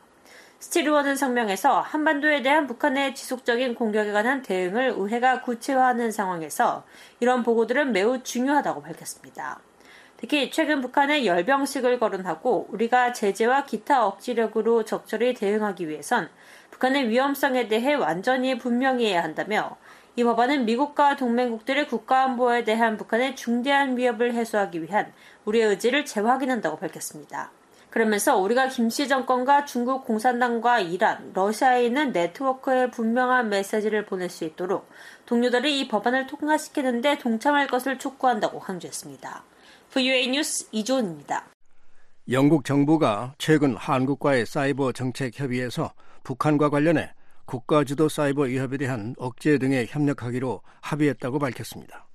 [0.57, 6.83] 스티르원은 성명에서 한반도에 대한 북한의 지속적인 공격에 관한 대응을 의회가 구체화하는 상황에서
[7.19, 9.59] 이런 보고들은 매우 중요하다고 밝혔습니다.
[10.17, 16.29] 특히 최근 북한의 열병식을 거론하고 우리가 제재와 기타 억지력으로 적절히 대응하기 위해선
[16.71, 19.77] 북한의 위험성에 대해 완전히 분명히 해야 한다며
[20.15, 25.11] 이 법안은 미국과 동맹국들의 국가안보에 대한 북한의 중대한 위협을 해소하기 위한
[25.45, 27.51] 우리의 의지를 재확인한다고 밝혔습니다.
[27.89, 34.87] 그러면서 우리가 김씨 정권과 중국 공산당과 이란, 러시아에 있는 네트워크에 분명한 메시지를 보낼 수 있도록
[35.25, 39.43] 동료들이 이 법안을 통과시키는데 동참할 것을 촉구한다고 강조했습니다.
[39.91, 41.45] VUA 뉴스 이조은입니다.
[42.31, 47.11] 영국 정부가 최근 한국과의 사이버 정책 협의에서 북한과 관련해
[47.45, 52.07] 국가주도 사이버 위협에 대한 억제 등에 협력하기로 합의했다고 밝혔습니다.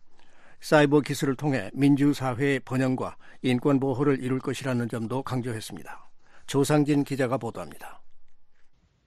[0.61, 6.11] 사이버 기술을 통해 민주사회의 번영과 인권 보호를 이룰 것이라는 점도 강조했습니다.
[6.47, 8.03] 조상진 기자가 보도합니다.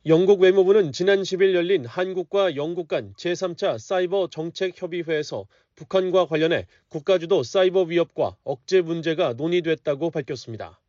[0.08, 7.44] 영국 외무부는 지난 10일 열린 한국과 영국 간 제3차 사이버 정책 협의회에서 북한과 관련해 국가주도
[7.44, 10.80] 사이버 위협과 억제 문제가 논의됐다고 밝혔습니다.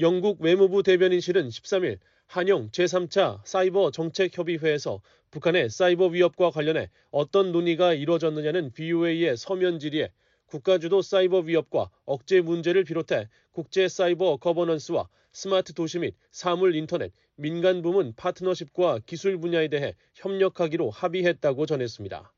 [0.00, 8.72] 영국 외무부 대변인실은 13일 한영 제3차 사이버 정책협의회에서 북한의 사이버 위협과 관련해 어떤 논의가 이뤄졌느냐는
[8.72, 10.10] BOA의 서면 질의에
[10.46, 17.82] 국가주도 사이버 위협과 억제 문제를 비롯해 국제 사이버 거버넌스와 스마트 도시 및 사물 인터넷, 민간
[17.82, 22.33] 부문 파트너십과 기술 분야에 대해 협력하기로 합의했다고 전했습니다.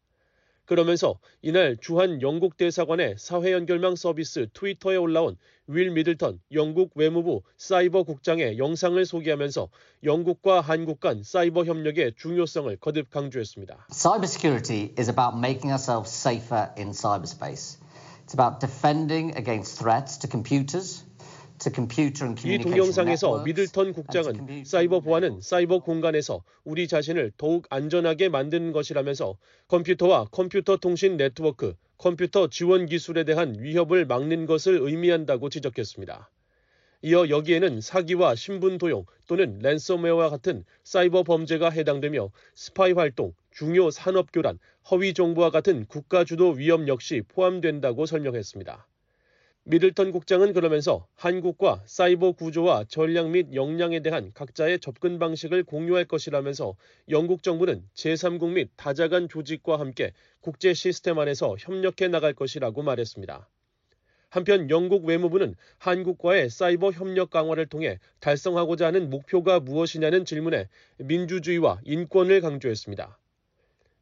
[0.66, 5.36] 그러면서 이날 주한 영국 대사관의 사회 연결망 서비스 트위터에 올라온
[5.68, 9.68] 윌 미들턴 영국 외무부 사이버 국장의 영상을 소개하면서
[10.04, 13.86] 영국과 한국 간 사이버 협력의 중요성을 거듭 강조했습니다.
[13.90, 17.78] Cybersecurity is about making ourselves safer in cyberspace.
[18.24, 21.04] It's about defending against threats to computers,
[22.44, 29.36] 이 동영상에서 미들턴 국장은 사이버 보안은 사이버 공간에서 우리 자신을 더욱 안전하게 만드는 것이라면서
[29.68, 36.30] 컴퓨터와 컴퓨터 통신 네트워크, 컴퓨터 지원 기술에 대한 위협을 막는 것을 의미한다고 지적했습니다.
[37.02, 44.32] 이어 여기에는 사기와 신분 도용 또는 랜섬웨어와 같은 사이버 범죄가 해당되며 스파이 활동, 중요 산업
[44.32, 44.58] 교란,
[44.90, 48.86] 허위 정보와 같은 국가 주도 위험 역시 포함된다고 설명했습니다.
[49.68, 56.76] 미들턴 국장은 그러면서 한국과 사이버 구조와 전략 및 역량에 대한 각자의 접근 방식을 공유할 것이라면서
[57.08, 63.48] 영국 정부는 제3국 및 다자간 조직과 함께 국제 시스템 안에서 협력해 나갈 것이라고 말했습니다.
[64.30, 72.40] 한편 영국 외무부는 한국과의 사이버 협력 강화를 통해 달성하고자 하는 목표가 무엇이냐는 질문에 민주주의와 인권을
[72.40, 73.18] 강조했습니다.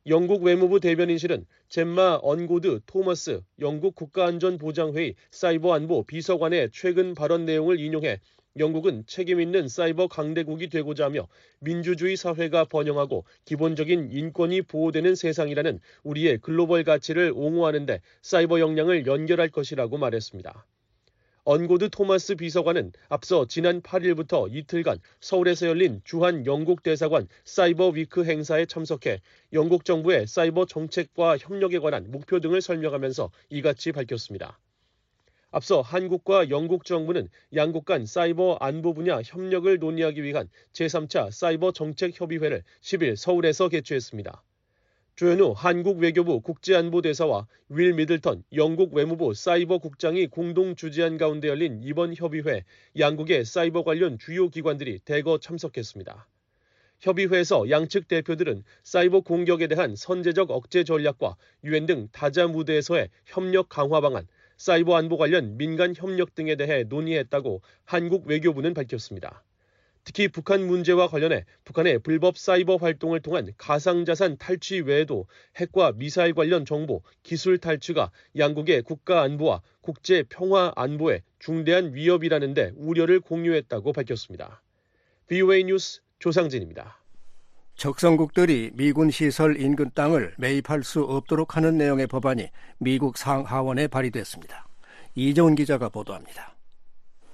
[0.06, 8.20] 영국 외무부 대변인실은 젬마 언고드 토머스 영국 국가안전보장회의 사이버 안보 비서관의 최근 발언 내용을 인용해
[8.58, 11.26] 영국은 책임 있는 사이버 강대국이 되고자 하며
[11.58, 19.96] 민주주의 사회가 번영하고 기본적인 인권이 보호되는 세상이라는 우리의 글로벌 가치를 옹호하는데 사이버 역량을 연결할 것이라고
[19.96, 20.66] 말했습니다.
[21.46, 28.64] 언고드 토마스 비서관은 앞서 지난 8일부터 이틀간 서울에서 열린 주한 영국 대사관 사이버 위크 행사에
[28.64, 29.20] 참석해
[29.52, 34.58] 영국 정부의 사이버 정책과 협력에 관한 목표 등을 설명하면서 이같이 밝혔습니다.
[35.50, 42.18] 앞서 한국과 영국 정부는 양국 간 사이버 안보 분야 협력을 논의하기 위한 제3차 사이버 정책
[42.18, 44.42] 협의회를 10일 서울에서 개최했습니다.
[45.16, 52.16] 조현우 한국 외교부 국제안보대사와 윌 미들턴 영국 외무부 사이버 국장이 공동 주재한 가운데 열린 이번
[52.16, 52.64] 협의회
[52.98, 56.26] 양국의 사이버 관련 주요 기관들이 대거 참석했습니다.
[56.98, 64.00] 협의회에서 양측 대표들은 사이버 공격에 대한 선제적 억제 전략과 유엔 등 다자 무대에서의 협력 강화
[64.00, 69.44] 방안, 사이버 안보 관련 민간 협력 등에 대해 논의했다고 한국 외교부는 밝혔습니다.
[70.04, 76.66] 특히 북한 문제와 관련해 북한의 불법 사이버 활동을 통한 가상자산 탈취 외에도 핵과 미사일 관련
[76.66, 84.62] 정보, 기술 탈취가 양국의 국가 안보와 국제 평화 안보에 중대한 위협이라는데 우려를 공유했다고 밝혔습니다.
[85.26, 87.00] VOA 뉴스 조상진입니다.
[87.76, 94.68] 적성국들이 미군 시설 인근 땅을 매입할 수 없도록 하는 내용의 법안이 미국 상하원에 발의됐습니다.
[95.16, 96.53] 이정훈 기자가 보도합니다.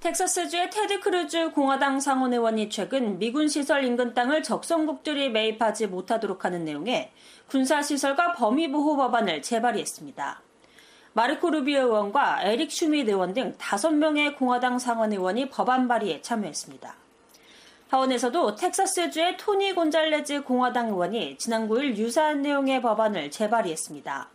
[0.01, 7.11] 텍사스주의 테드 크루즈 공화당 상원의원이 최근 미군 시설 인근 땅을 적성국들이 매입하지 못하도록 하는 내용의
[7.47, 10.41] 군사시설과 범위보호 법안을 재발의했습니다.
[11.13, 16.95] 마르코 루비오 의원과 에릭 슈밋 의원 등 5명의 공화당 상원의원이 법안 발의에 참여했습니다.
[17.89, 24.29] 하원에서도 텍사스주의 토니 곤잘레즈 공화당 의원이 지난 9일 유사한 내용의 법안을 재발의했습니다.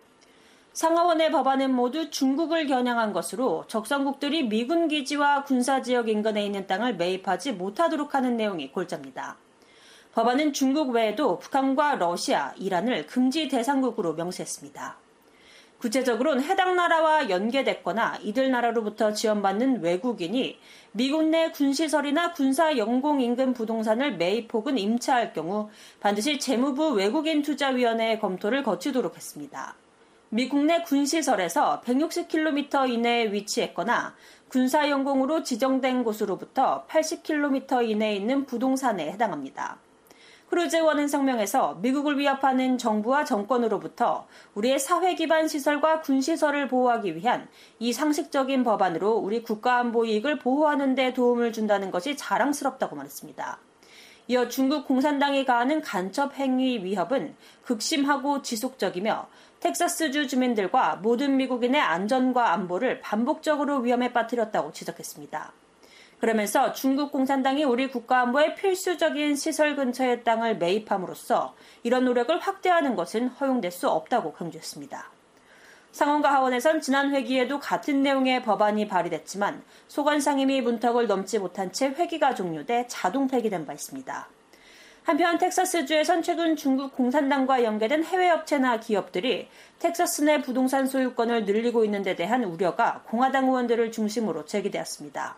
[0.76, 7.52] 상하원의 법안은 모두 중국을 겨냥한 것으로 적성국들이 미군 기지와 군사 지역 인근에 있는 땅을 매입하지
[7.52, 9.38] 못하도록 하는 내용이 골자입니다.
[10.12, 14.96] 법안은 중국 외에도 북한과 러시아, 이란을 금지 대상국으로 명시했습니다.
[15.78, 20.58] 구체적으로는 해당 나라와 연계됐거나 이들 나라로부터 지원받는 외국인이
[20.92, 28.20] 미국 내 군시설이나 군사 영공 인근 부동산을 매입 혹은 임차할 경우 반드시 재무부 외국인 투자위원회의
[28.20, 29.74] 검토를 거치도록 했습니다.
[30.28, 34.14] 미 국 내 군시설에서 160km 이내에 위치했거나
[34.48, 39.78] 군사연공으로 지정된 곳으로부터 80km 이내에 있는 부동산에 해당합니다.
[40.48, 47.48] 크루즈원은 성명에서 미국을 위협하는 정부와 정권으로부터 우리의 사회 기반 시설과 군 시설을 보호하기 위한
[47.78, 53.58] 이 상식적인 법안으로 우리 국가 안보 이익을 보호하는 데 도움을 준다는 것이 자랑스럽다고 말했습니다.
[54.28, 59.28] 이어 중국 공산당이 가하는 간첩 행위 위협은 극심하고 지속적이며
[59.60, 65.52] 텍사스주 주민들과 모든 미국인의 안전과 안보를 반복적으로 위험에 빠뜨렸다고 지적했습니다.
[66.18, 73.28] 그러면서 중국 공산당이 우리 국가 안보의 필수적인 시설 근처의 땅을 매입함으로써 이런 노력을 확대하는 것은
[73.28, 75.10] 허용될 수 없다고 강조했습니다.
[75.92, 82.34] 상원과 하원에선 지난 회기에도 같은 내용의 법안이 발의됐지만 소관 상임위 문턱을 넘지 못한 채 회기가
[82.34, 84.28] 종료돼 자동 폐기된 바 있습니다.
[85.06, 89.48] 한편 텍사스주에선 최근 중국 공산당과 연계된 해외 업체나 기업들이
[89.78, 95.36] 텍사스 내 부동산 소유권을 늘리고 있는 데 대한 우려가 공화당 의원들을 중심으로 제기되었습니다.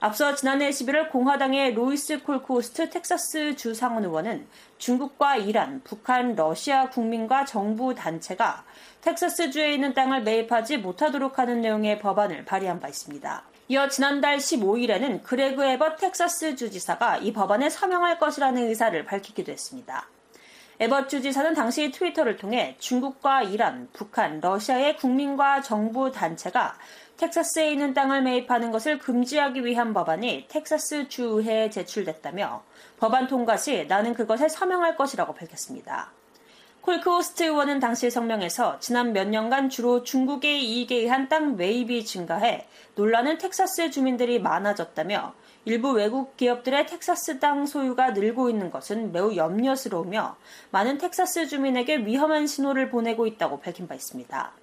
[0.00, 4.46] 앞서 지난해 11월 공화당의 로이스 콜크호스트 텍사스 주 상원 의원은
[4.76, 8.64] 중국과 이란, 북한, 러시아 국민과 정부 단체가
[9.00, 13.44] 텍사스주에 있는 땅을 매입하지 못하도록 하는 내용의 법안을 발의한 바 있습니다.
[13.70, 20.08] 이어 지난달 15일에는 그레그 애벗 텍사스 주지사가 이 법안에 서명할 것이라는 의사를 밝히기도 했습니다.
[20.80, 26.76] 애벗 주지사는 당시 트위터를 통해 중국과 이란, 북한, 러시아의 국민과 정부 단체가
[27.16, 32.64] 텍사스에 있는 땅을 매입하는 것을 금지하기 위한 법안이 텍사스 주의회에 제출됐다며
[32.98, 36.10] 법안 통과 시 나는 그것에 서명할 것이라고 밝혔습니다.
[36.90, 42.66] 콜크호스트 의원은 당시 성명에서 지난 몇 년간 주로 중국의 이익에 의한 땅 매입이 증가해
[42.96, 45.32] 놀라는 텍사스 주민들이 많아졌다며
[45.66, 50.36] 일부 외국 기업들의 텍사스 땅 소유가 늘고 있는 것은 매우 염려스러우며
[50.72, 54.59] 많은 텍사스 주민에게 위험한 신호를 보내고 있다고 밝힌 바 있습니다.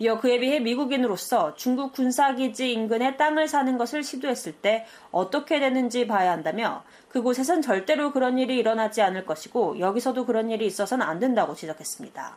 [0.00, 6.30] 이어 그에 비해 미국인으로서 중국 군사기지 인근에 땅을 사는 것을 시도했을 때 어떻게 되는지 봐야
[6.30, 12.36] 한다며 그곳에선 절대로 그런 일이 일어나지 않을 것이고 여기서도 그런 일이 있어서는 안 된다고 지적했습니다.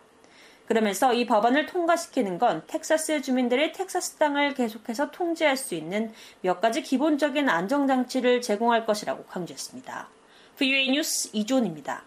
[0.66, 6.82] 그러면서 이 법안을 통과시키는 건 텍사스 주민들이 텍사스 땅을 계속해서 통제할 수 있는 몇 가지
[6.82, 10.10] 기본적인 안정장치를 제공할 것이라고 강조했습니다.
[10.58, 12.06] VUA 뉴스 이존입니다.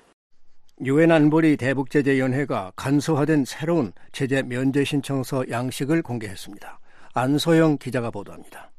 [0.83, 6.81] 유엔 안보리 대북제재위원회가 간소화된 새로운 제재 면제 신청서 양식을 공개했습니다.
[7.15, 8.73] 안소영 기자가 보도합니다.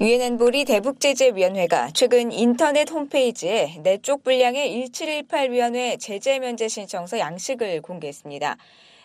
[0.00, 8.56] 유엔 안보리 대북제재위원회가 최근 인터넷 홈페이지에 내쪽 분량의 1718위원회 제재 면제 신청서 양식을 공개했습니다.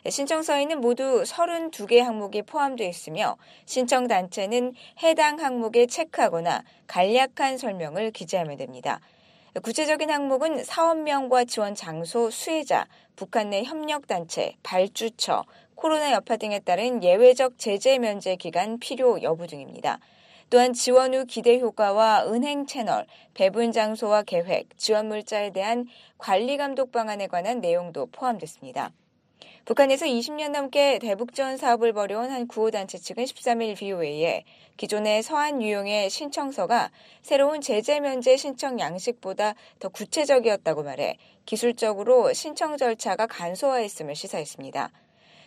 [0.08, 9.00] 신청서에는 모두 32개 항목이 포함되어 있으며 신청 단체는 해당 항목에 체크하거나 간략한 설명을 기재하면 됩니다.
[9.62, 15.46] 구체적인 항목은 사업명과 지원 장소, 수혜자, 북한 내 협력단체, 발주처,
[15.76, 20.00] 코로나 여파 등에 따른 예외적 제재 면제 기간 필요 여부 등입니다.
[20.50, 25.88] 또한 지원 후 기대 효과와 은행 채널, 배분 장소와 계획, 지원 물자에 대한
[26.18, 28.92] 관리 감독 방안에 관한 내용도 포함됐습니다.
[29.66, 34.44] 북한에서 20년 넘게 대북전 사업을 벌여온 한 구호단체 측은 13일 BOA에
[34.76, 36.92] 기존의 서한 유용의 신청서가
[37.22, 44.92] 새로운 제재 면제 신청 양식보다 더 구체적이었다고 말해 기술적으로 신청 절차가 간소화했음을 시사했습니다.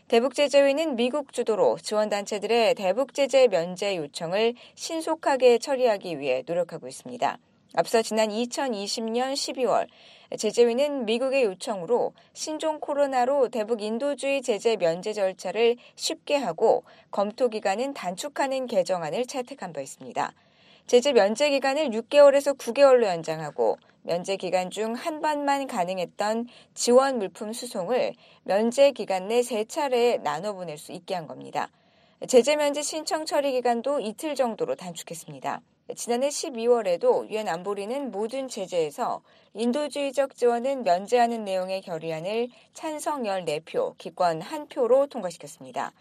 [0.08, 7.38] 대북제재위는 미국 주도로 지원단체들의 대북제재 면제 요청을 신속하게 처리하기 위해 노력하고 있습니다.
[7.74, 9.86] 앞서 지난 2020년 12월
[10.38, 18.66] 제재위는 미국의 요청으로 신종 코로나로 대북 인도주의 제재 면제 절차를 쉽게 하고 검토 기간은 단축하는
[18.66, 20.32] 개정안을 채택한 바 있습니다.
[20.86, 28.14] 제재 면제 기간을 6개월에서 9개월로 연장하고 면제 기간 중한 번만 가능했던 지원 물품 수송을
[28.44, 31.70] 면제 기간 내 세 차례 나눠 보낼 수 있게 한 겁니다.
[32.28, 35.60] 제재 면제 신청 처리 기간도 이틀 정도로 단축했습니다.
[35.94, 39.22] 지난해 12월에도 유엔 안보리는 모든 제재에서
[39.54, 45.92] 인도주의적 지원은 면제하는 내용의 결의안을 찬성 14표, 기권 1표로 통과시켰습니다.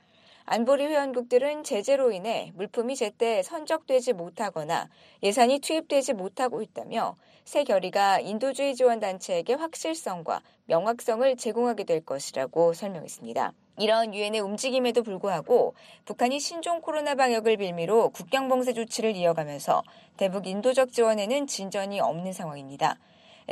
[0.45, 4.89] 안보리 회원국들은 제재로 인해 물품이 제때 선적되지 못하거나
[5.21, 7.15] 예산이 투입되지 못하고 있다며
[7.45, 13.53] 새 결의가 인도주의 지원 단체에게 확실성과 명확성을 제공하게 될 것이라고 설명했습니다.
[13.77, 15.73] 이런 유엔의 움직임에도 불구하고
[16.05, 19.83] 북한이 신종 코로나 방역을 빌미로 국경 봉쇄 조치를 이어가면서
[20.17, 22.97] 대북 인도적 지원에는 진전이 없는 상황입니다.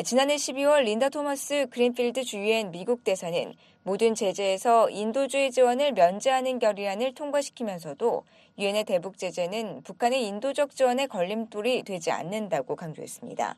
[0.04, 3.54] 지난해 12월 린다 토머스 그린필드 주유엔 미국 대사는
[3.84, 8.24] 모든 제재에서 인도주의 지원을 면제하는 결의안을 통과시키면서도
[8.58, 13.56] 유엔의 대북 제재는 북한의 인도적 지원에 걸림돌이 되지 않는다고 강조했습니다.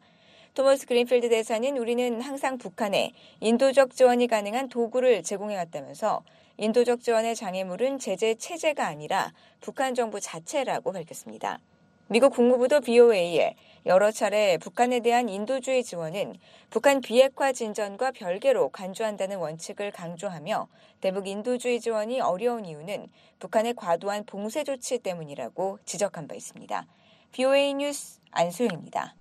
[0.55, 6.23] 토머스 그린필드 대사는 우리는 항상 북한에 인도적 지원이 가능한 도구를 제공해왔다면서
[6.57, 11.59] 인도적 지원의 장애물은 제재 체제가 아니라 북한 정부 자체라고 밝혔습니다.
[12.07, 13.55] 미국 국무부도 BOA에
[13.87, 16.35] 여러 차례 북한에 대한 인도주의 지원은
[16.69, 20.67] 북한 비핵화 진전과 별개로 간주한다는 원칙을 강조하며
[21.01, 23.07] 대북 인도주의 지원이 어려운 이유는
[23.39, 26.85] 북한의 과도한 봉쇄 조치 때문이라고 지적한 바 있습니다.
[27.31, 29.15] BOA 뉴스 안소영입니다.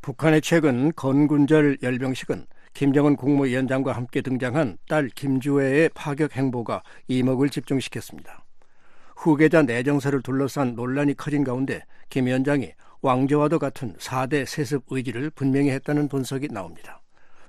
[0.00, 2.46] 북한의 최근 건군절 열병식은
[2.76, 8.44] 김정은 국무위원장과 함께 등장한 딸 김주애의 파격 행보가 이목을 집중시켰습니다.
[9.16, 16.08] 후계자 내정사를 둘러싼 논란이 커진 가운데 김 위원장이 왕조와도 같은 4대 세습 의지를 분명히 했다는
[16.10, 17.00] 분석이 나옵니다.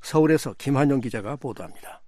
[0.01, 2.01] 서울에서 김한영 기자가 보도합니다.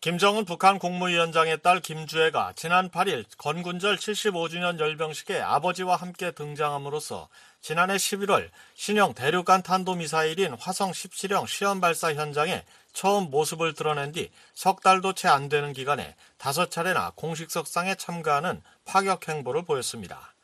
[0.00, 7.28] 김정은 북한 국무위원장의 딸 김주애가 지난 8일 건군절 75주년 열병식에 아버지와 함께 등장함으로써
[7.64, 12.62] 지난해 11월 신형 대륙간 탄도미사일인 화성 17형 시험 발사 현장에
[12.92, 19.26] 처음 모습을 드러낸 뒤 석 달도 채 안 되는 기간에 다섯 차례나 공식석상에 참가하는 파격
[19.26, 20.34] 행보를 보였습니다.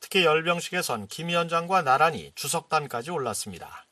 [0.00, 3.84] 특히 열병식에선 김 위원장과 나란히 주석단까지 올랐습니다.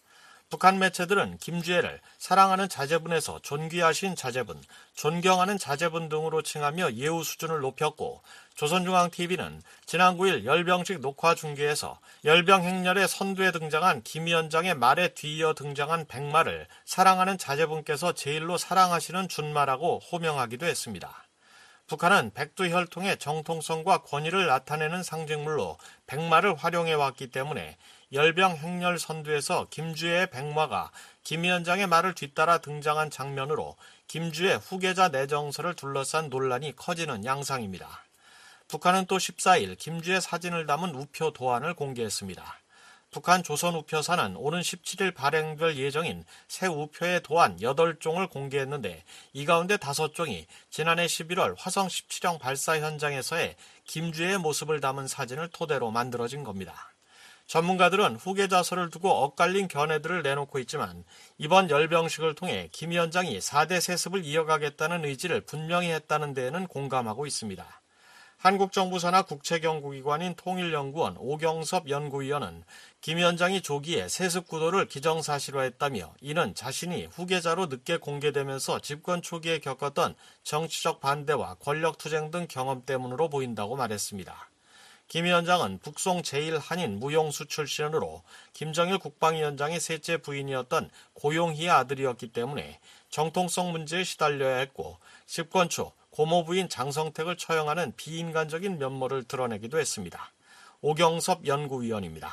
[0.51, 4.62] 북한 매체들은 김주애를 사랑하는 자제분에서 존귀하신 자제분,
[4.94, 8.22] 존경하는 자제분 등으로 칭하며 예우 수준을 높였고
[8.55, 16.07] 조선중앙TV는 지난 9일 열병식 녹화 중계에서 열병 행렬의 선두에 등장한 김 위원장의 말에 뒤이어 등장한
[16.07, 21.24] 백마를 사랑하는 자제분께서 제일로 사랑하시는 준마라고 호명하기도 했습니다.
[21.88, 27.76] 북한은 백두혈통의 정통성과 권위를 나타내는 상징물로 백마를 활용해 왔기 때문에
[28.11, 30.91] 열병 행렬 선두에서 김주애의 백마가
[31.23, 38.05] 김 위원장의 말을 뒤따라 등장한 장면으로 김주애 후계자 내정서를 둘러싼 논란이 커지는 양상입니다.
[38.67, 42.61] 북한은 또 14일 김주애 사진을 담은 우표 도안을 공개했습니다.
[43.11, 49.05] 북한 조선 우표사는 오는 17일 발행될 예정인 새 우표의 도안 8종을 공개했는데
[49.35, 56.45] 이 가운데 5종이 지난해 11월 화성 17형 발사 현장에서의 김주애의 모습을 담은 사진을 토대로 만들어진
[56.45, 56.93] 겁니다.
[57.49, 61.03] 전문가들은 후계자설을 두고 엇갈린 견해들을 내놓고 있지만
[61.38, 67.66] 이번 열병식을 통해 김 위원장이 4대 세습을 이어가겠다는 의지를 분명히 했다는 데에는 공감하고 있습니다.
[68.36, 72.64] 한국정부 산하 국책연구기관인 통일연구원 오경섭 연구위원은
[73.01, 81.01] 김 위원장이 조기에 세습 구도를 기정사실화했다며 이는 자신이 후계자로 늦게 공개되면서 집권 초기에 겪었던 정치적
[81.01, 84.47] 반대와 권력투쟁 등 경험 때문으로 보인다고 말했습니다.
[85.09, 92.79] 김 위원장은 북송 제1한인 무용수 출신으로 김정일 국방위원장의 셋째 부인이었던 고용희의 아들이었기 때문에
[93.09, 100.31] 정통성 문제에 시달려야 했고 집권 초 고모 부인 장성택을 처형하는 비인간적인 면모를 드러내기도 했습니다.
[100.83, 102.31] 오경섭 연구위원입니다.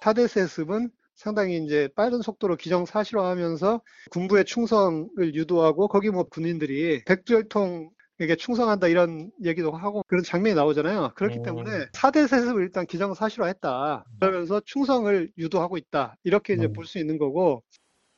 [0.00, 3.80] 타대 세습은 상당히 이제 빠른 속도로 기정사실화하면서
[4.10, 7.90] 군부의 충성을 유도하고 거기 뭐 군인들이 백두혈통
[8.20, 11.12] 이게 충성한다 이런 얘기도 하고 그런 장면이 나오잖아요.
[11.16, 11.42] 그렇기 오.
[11.42, 14.04] 때문에 4대 세습을 일단 기정사실화했다.
[14.20, 16.16] 그러면서 충성을 유도하고 있다.
[16.22, 16.72] 이렇게 이제 음.
[16.72, 17.64] 볼수 있는 거고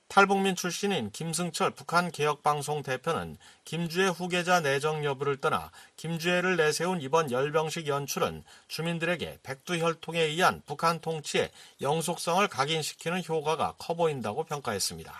[0.09, 7.89] 탈북민 출신인 김승철 북한 개혁방송 대표는 김주애 후계자 내정 여부를 떠나 김주애를 내세운 이번 열병식
[7.89, 15.13] 연출은 주민들에게 백두혈통에 의한 북한 통치의 영속성을 각인시키는 효과가 커 보인다고 평가했습니다.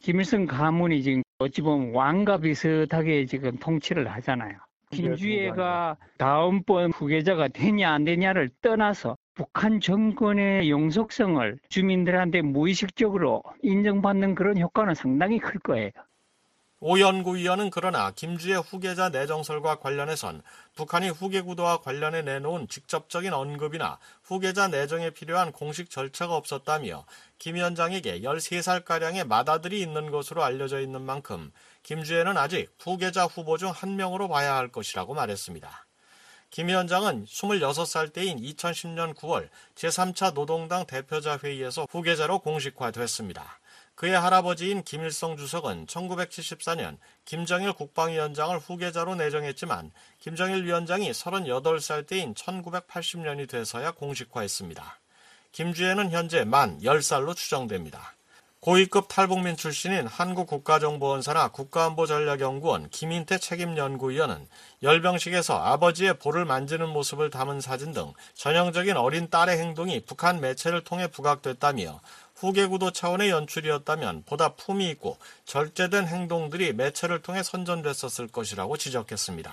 [0.00, 4.58] 김일성 가문이 지금 어찌 보면 왕과 비슷하게 지금 통치를 하잖아요.
[4.90, 14.94] 김주애가 다음번 후계자가 되냐 안 되냐를 떠나서 북한 정권의 영속성을 주민들한테 무의식적으로 인정받는 그런 효과는
[14.94, 15.90] 상당히 클 거예요.
[16.82, 20.40] 오 연구 위원은 그러나 김주의 후계자 내정설과 관련해선
[20.76, 27.04] 북한이 후계 구도와 관련해 내놓은 직접적인 언급이나 후계자 내정에 필요한 공식 절차가 없었다며
[27.38, 31.52] 김 위원장에게 13살가량의 맏아들이 있는 것으로 알려져 있는 만큼
[31.82, 35.86] 김주애는 아직 후계자 후보 중 한 명으로 봐야 할 것이라고 말했습니다.
[36.48, 43.59] 김 위원장은 26살 때인 2010년 9월 제3차 노동당 대표자 회의에서 후계자로 공식화됐습니다.
[44.00, 46.96] 그의 할아버지인 김일성 주석은 1974년
[47.26, 54.98] 김정일 국방위원장을 후계자로 내정했지만 김정일 위원장이 38살 때인 1980년이 돼서야 공식화했습니다.
[55.52, 58.14] 김주애는 현재 만 10살로 추정됩니다.
[58.60, 64.46] 고위급 탈북민 출신인 한국국가정보원사나 국가안보전략연구원 김인태 책임연구위원은
[64.82, 71.06] 열병식에서 아버지의 볼을 만지는 모습을 담은 사진 등 전형적인 어린 딸의 행동이 북한 매체를 통해
[71.06, 72.00] 부각됐다며
[72.40, 79.52] 후계구도 차원의 연출이었다면 보다 품이 있고 절제된 행동들이 매체를 통해 선전됐었을 것이라고 지적했습니다.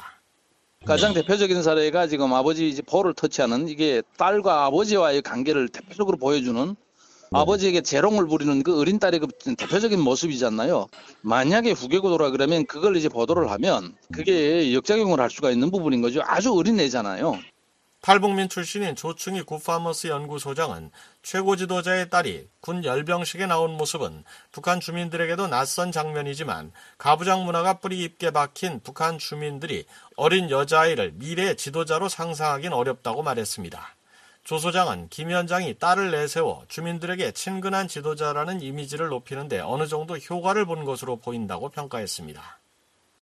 [0.86, 6.76] 가장 대표적인 사례가 지금 아버지 볼을 터치하는 이게 딸과 아버지와의 관계를 대표적으로 보여주는
[7.30, 7.40] 네.
[7.40, 9.28] 아버지에게 재롱을 부리는 그 어린 딸의 그
[9.58, 10.88] 대표적인 모습이잖아요.
[11.22, 16.22] 만약에 후계구도라 그러면 그걸 이제 보도를 하면 그게 역작용을 할 수가 있는 부분인 거죠.
[16.24, 17.38] 아주 어린 애잖아요.
[18.08, 20.92] 탈북민 출신인 조충희 굿파머스 연구소장은
[21.24, 28.32] 최고 지도자의 딸이 군 열병식에 나온 모습은 북한 주민들에게도 낯선 장면이지만 가부장 문화가 뿌리 깊게
[28.32, 29.86] 박힌 북한 주민들이
[30.16, 33.96] 어린 여자아이를 미래 지도자로 상상하긴 어렵다고 말했습니다.
[34.46, 40.86] 조 소장은 김 위원장이 딸을 내세워 주민들에게 친근한 지도자라는 이미지를 높이는데 어느 정도 효과를 본
[40.86, 42.58] 것으로 보인다고 평가했습니다.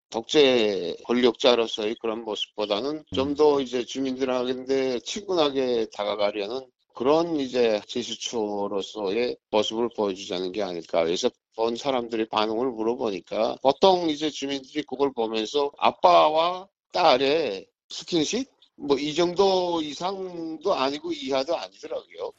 [0.09, 10.51] 독재 권력자로서의 그런 모습보다는 좀 더 이제 주민들한테 친근하게 다가가려는 그런 이제 제스처로서의 모습을 보여주자는
[10.53, 11.03] 게 아닐까.
[11.03, 18.47] 그래서 본 사람들이 반응을 물어보니까 보통 이제 주민들이 그걸 보면서 아빠와 딸의 스킨십?
[18.77, 22.31] 뭐 이 정도 이상도 아니고 이하도 아니더라고요.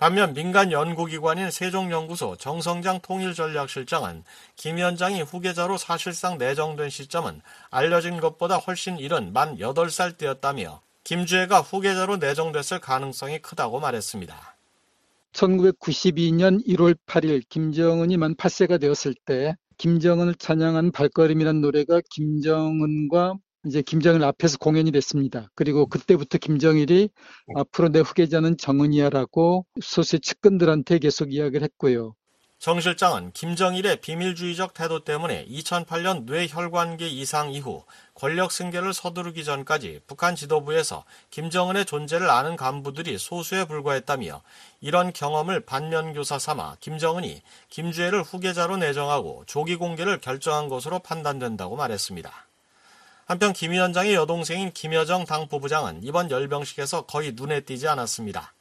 [0.00, 4.24] 반면 민간 연구기관인 세종연구소 정성장 통일전략실장은
[4.56, 12.16] 김 위원장이 후계자로 사실상 내정된 시점은 알려진 것보다 훨씬 이른 만 8살 때였다며 김주애가 후계자로
[12.16, 14.56] 내정됐을 가능성이 크다고 말했습니다.
[15.34, 23.34] 1992년 1월 8일 김정은이 만 8세가 되었을 때 김정은을 찬양한 발걸음이라는 노래가 김정은과
[23.66, 25.50] 이제 김정일 앞에서 공연이 됐습니다.
[25.54, 27.10] 그리고 그때부터 김정일이
[27.56, 32.14] 앞으로 내 후계자는 정은이야라고 소수의 측근들한테 계속 이야기를 했고요.
[32.58, 40.36] 정 실장은 김정일의 비밀주의적 태도 때문에 2008년 뇌혈관계 이상 이후 권력 승계를 서두르기 전까지 북한
[40.36, 44.42] 지도부에서 김정은의 존재를 아는 간부들이 소수에 불과했다며
[44.82, 47.40] 이런 경험을 반면교사 삼아 김정은이
[47.70, 52.49] 김주애를 후계자로 내정하고 조기 공개를 결정한 것으로 판단된다고 말했습니다.
[53.30, 58.54] 한편 김 위원장의 여동생인 김여정 당 부부장은 이번 열병식에서 거의 눈에 띄지 않았습니다.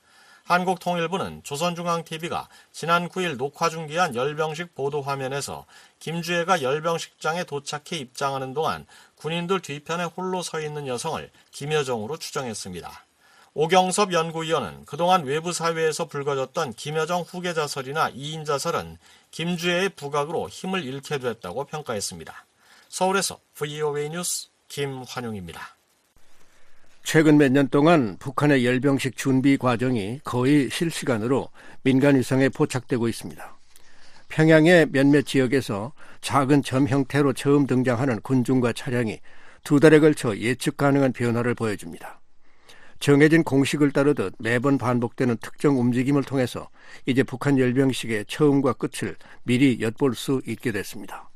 [0.44, 5.66] 한국통일부는 조선중앙TV가 지난 9일 녹화 중계한 열병식 보도 화면에서
[5.98, 13.06] 김주애가 열병식장에 도착해 입장하는 동안 군인들 뒤편에 홀로 서 있는 여성을 김여정으로 추정했습니다.
[13.56, 19.00] 오경섭 연구위원은 그동안 외부 사회에서 불거졌던 김여정 후계 자설이나 이인 자설은
[19.32, 22.46] 김주애의 부각으로 힘을 잃게 됐다고 평가했습니다.
[22.90, 25.62] 서울에서 VOA 뉴스 김환용입니다.
[27.04, 31.50] 최근 몇 년 동안 북한의 열병식 준비 과정이 거의 실시간으로
[31.82, 33.58] 민간 위성에 포착되고 있습니다.
[34.30, 35.92] 평양의 몇몇 지역에서
[36.22, 39.20] 작은 점 형태로 처음 등장하는 군중과 차량이
[39.64, 42.22] 두 달에 걸쳐 예측 가능한 변화를 보여줍니다.
[43.00, 46.70] 정해진 공식을 따르듯 매번 반복되는 특정 움직임을 통해서
[47.06, 51.29] 이제 북한 열병식의 처음과 끝을 미리 엿볼 수 있게 됐습니다.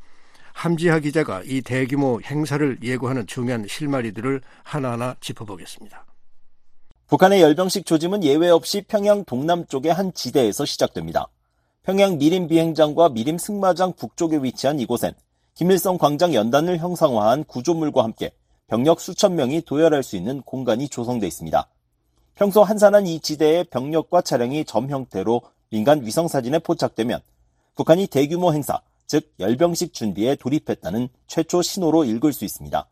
[0.54, 6.06] 함지하 기자가 이 대규모 행사를 예고하는 중요한 실마리들을 하나하나 짚어보겠습니다.
[7.08, 11.28] 북한의 열병식 조짐은 예외 없이 평양 동남쪽의 한 지대에서 시작됩니다.
[11.84, 15.14] 평양 미림 비행장과 미림 승마장 북쪽에 위치한 이곳엔
[15.54, 18.32] 김일성 광장 연단을 형상화한 구조물과 함께
[18.68, 21.68] 병력 수천 명이 도열할 수 있는 공간이 조성돼 있습니다.
[22.36, 27.20] 평소 한산한 이 지대의 병력과 차량이 점 형태로 민간 위성 사진에 포착되면
[27.76, 32.88] 북한이 대규모 행사, 즉 열병식 준비에 돌입했다는 최초 신호로 읽을 수 있습니다.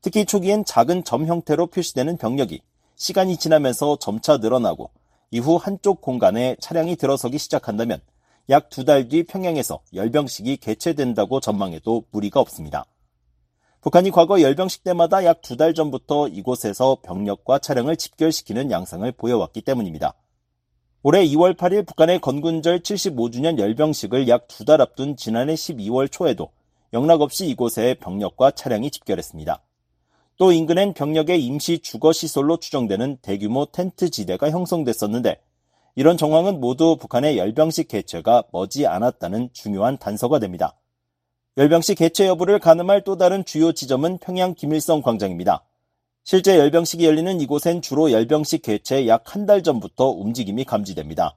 [0.00, 2.60] 특히 초기엔 작은 점 형태로 표시되는 병력이
[2.96, 4.90] 시간이 지나면서 점차 늘어나고
[5.30, 8.00] 이후 한쪽 공간에 차량이 들어서기 시작한다면
[8.50, 12.84] 약 두 달 뒤 평양에서 열병식이 개최된다고 전망해도 무리가 없습니다.
[13.80, 20.14] 북한이 과거 열병식 때마다 약 두 달 전부터 이곳에서 병력과 차량을 집결시키는 양상을 보여왔기 때문입니다.
[21.04, 26.50] 올해 2월 8일 북한의 건군절 75주년 열병식을 약 두 달 앞둔 지난해 12월 초에도
[26.92, 29.60] 영락 없이 이곳에 병력과 차량이 집결했습니다.
[30.38, 35.40] 또 인근엔 병력의 임시 주거 시설로 추정되는 대규모 텐트 지대가 형성됐었는데
[35.96, 40.76] 이런 정황은 모두 북한의 열병식 개최가 머지 않았다는 중요한 단서가 됩니다.
[41.56, 45.64] 열병식 개최 여부를 가늠할 또 다른 주요 지점은 평양 김일성 광장입니다.
[46.24, 51.36] 실제 열병식이 열리는 이곳엔 주로 열병식 개최 약 한 달 전부터 움직임이 감지됩니다.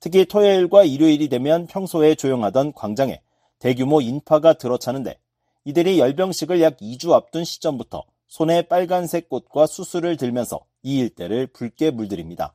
[0.00, 3.20] 특히 토요일과 일요일이 되면 평소에 조용하던 광장에
[3.58, 5.18] 대규모 인파가 들어차는데
[5.64, 12.54] 이들이 열병식을 약 2주 앞둔 시점부터 손에 빨간색 꽃과 수술을 들면서 이 일대를 붉게 물들입니다.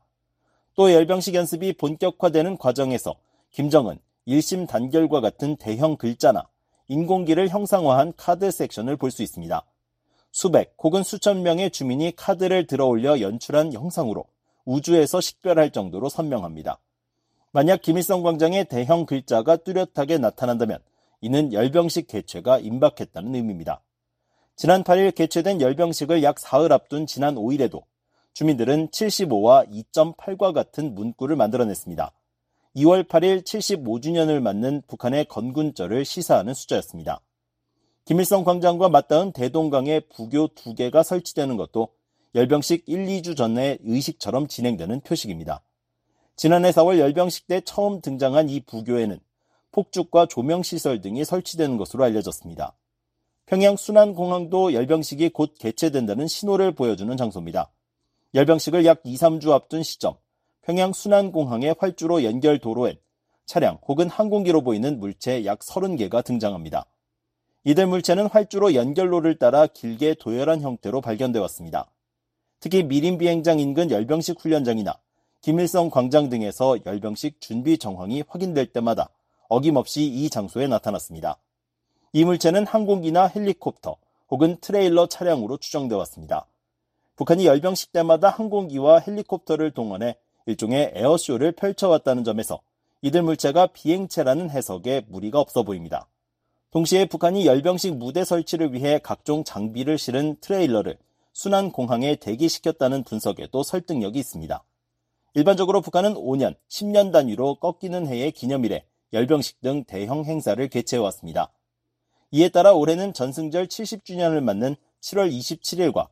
[0.76, 3.16] 또 열병식 연습이 본격화되는 과정에서
[3.52, 6.50] 김정은 1심 단결과 같은 대형 글자나
[6.90, 9.64] 인공기를 형상화한 카드 섹션을 볼 수 있습니다.
[10.32, 14.26] 수백 혹은 수천 명의 주민이 카드를 들어 올려 연출한 형상으로
[14.66, 16.80] 우주에서 식별할 정도로 선명합니다.
[17.52, 20.80] 만약 김일성 광장에 대형 글자가 뚜렷하게 나타난다면
[21.22, 23.82] 이는 열병식 개최가 임박했다는 의미입니다.
[24.56, 27.84] 지난 8일 개최된 열병식을 약 사흘 앞둔 지난 5일에도
[28.34, 32.12] 주민들은 75와 2.8과 같은 문구를 만들어냈습니다.
[32.76, 37.22] 2월 8일 75주년을 맞는 북한의 건군절을 시사하는 숫자였습니다.
[38.08, 41.90] 김일성 광장과 맞닿은 대동강에 부교 두 개가 설치되는 것도
[42.36, 45.62] 열병식 1, 2주 전의 의식처럼 진행되는 표식입니다.
[46.38, 49.20] 지난해 4월 열병식 때 처음 등장한 이 부교에는
[49.74, 52.78] 폭죽과 조명시설 등이 설치되는 것으로 알려졌습니다.
[53.46, 57.70] 평양 순안공항도 열병식이 곧 개최된다는 신호를 보여주는 장소입니다.
[58.36, 60.16] 열병식을 약 2, 3주 앞둔 시점,
[60.62, 62.96] 평양 순안공항의 활주로 연결 도로엔
[63.46, 66.86] 차량 혹은 항공기로 보이는 물체 약 30개가 등장합니다.
[67.68, 71.92] 이들 물체는 활주로 연결로를 따라 길게 도열한 형태로 발견되어 왔습니다.
[72.62, 74.98] 특히 미림 비행장 인근 열병식 훈련장이나
[75.42, 79.10] 김일성 광장 등에서 열병식 준비 정황이 확인될 때마다
[79.50, 81.40] 어김없이 이 장소에 나타났습니다.
[82.14, 83.98] 이 물체는 항공기나 헬리콥터
[84.30, 86.46] 혹은 트레일러 차량으로 추정돼 왔습니다.
[87.18, 90.16] 북한이 열병식 때마다 항공기와 헬리콥터를 동원해
[90.46, 92.62] 일종의 에어쇼를 펼쳐왔다는 점에서
[93.02, 96.08] 이들 물체가 비행체라는 해석에 무리가 없어 보입니다.
[96.72, 100.98] 동시에 북한이 열병식 무대 설치를 위해 각종 장비를 실은 트레일러를
[101.32, 104.64] 순환 공항에 대기시켰다는 분석에도 설득력이 있습니다.
[105.36, 111.52] 일반적으로 북한은 5년, 10년 단위로 꺾이는 해의 기념일에 열병식 등 대형 행사를 개최해왔습니다.
[112.32, 116.10] 이에 따라 올해는 전승절 70주년을 맞는 7월 27일과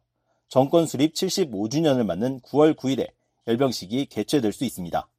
[0.47, 3.09] 정권 수립 75주년을 맞는 9월 9일에
[3.47, 5.09] 열병식이 개최될 수 있습니다.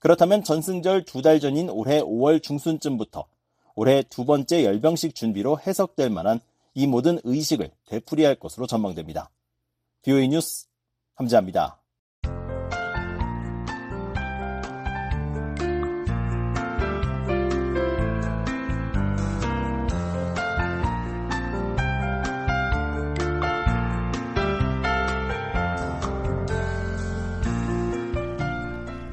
[0.00, 3.26] 그렇다면 전승절 두 달 전인 올해 5월 중순쯤부터
[3.74, 6.40] 올해 두 번째 열병식 준비로 해석될 만한
[6.74, 9.30] 이 모든 의식을 되풀이할 것으로 전망됩니다.
[10.02, 10.66] VOA 뉴스
[11.14, 11.78] 함지하입니다.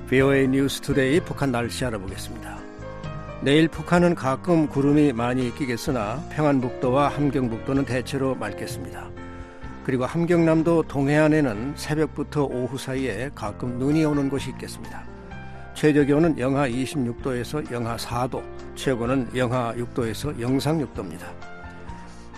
[0.09, 2.58] VOA 뉴스 Today 북한 날씨 알아보겠습니다.
[3.41, 9.09] 내일 북한은 가끔 구름이 많이 끼겠으나 평안북도와 함경북도는 대체로 맑겠습니다.
[9.85, 15.05] 그리고 함경남도 동해안에는 새벽부터 오후 사이에 가끔 눈이 오는 곳이 있겠습니다.
[15.73, 18.43] 최저 기온은 영하 26도에서 영하 4도,
[18.75, 21.23] 최고는 영하 6도에서 영상 6도입니다.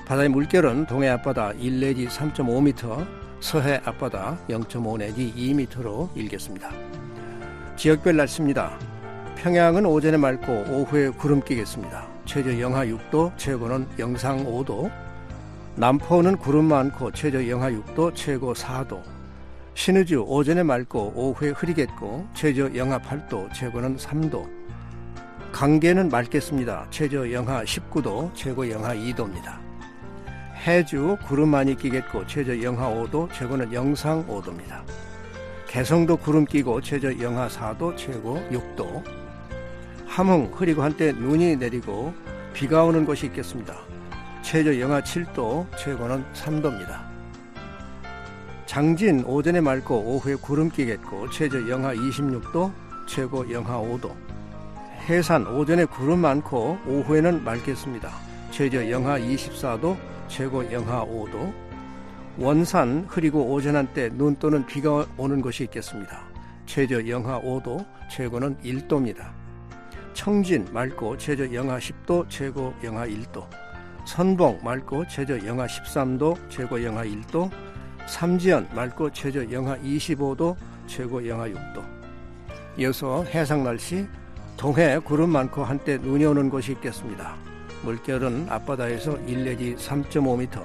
[0.06, 3.08] 바다의 물결은 동해 앞바다 1 내지 3.5m,
[3.40, 6.70] 서해 앞바다 0.5 내지 2m로 일겠습니다.
[7.76, 8.91] 지역별 날씨입니다.
[9.42, 12.08] 평양은 오전에 맑고 오후에 구름 끼겠습니다.
[12.26, 14.92] 최저 영하 6도, 최고는 영상 5도.
[15.78, 19.02] 남포는 구름 많고 최저 영하 6도, 최고 4도.
[19.74, 24.48] 신의주 오전에 맑고 오후에 흐리겠고 최저 영하 8도, 최고는 3도.
[25.52, 26.86] 강계는 맑겠습니다.
[26.92, 29.58] 최저 영하 19도, 최고 영하 2도입니다.
[30.68, 34.84] 해주 구름 많이 끼겠고 최저 영하 5도, 최고는 영상 5도입니다.
[35.66, 39.21] 개성도 구름 끼고 최저 영하 4도 최고 6도
[40.12, 42.14] 함흥 흐리고 한때 눈이 내리고
[42.54, 43.78] 비가 오는 곳이 있겠습니다.
[44.42, 47.00] 최저 영하 7도 최고는 3도입니다.
[48.66, 52.74] 장진 오전에 맑고 오후에 구름 끼겠고 최저 영하 26도
[53.08, 54.14] 최고 영하 5도
[55.08, 58.12] 해산 오전에 구름 많고 오후에는 맑겠습니다.
[58.52, 59.96] 최저 영하 24도
[60.28, 61.54] 최고 영하 5도
[62.38, 66.20] 원산 흐리고 오전 한때 눈 또는 비가 오는 곳이 있겠습니다.
[66.66, 69.41] 최저 영하 5도, 최고는 1도입니다.
[70.14, 73.46] 청진 맑고 최저 영하 10도, 최고 영하 1도.
[74.06, 77.50] 선봉 맑고 최저 영하 13도, 최고 영하 1도.
[78.08, 80.56] 삼지연 맑고 최저 영하 25도,
[80.88, 81.84] 최고 영하 6도.
[82.78, 84.08] 이어서 해상 날씨
[84.58, 87.36] 동해 구름 많고 한때 눈이 오는 곳이 있겠습니다.
[87.84, 90.64] 물결은 앞바다에서 1 내지 3.5m,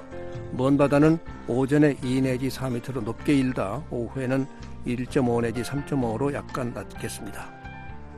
[0.51, 1.17] 먼 바다는
[1.47, 4.45] 오전에 2 내지 4m로 높게 일다 오후에는
[4.85, 7.56] 1.5 내지 3.5로 약간 낮겠습니다.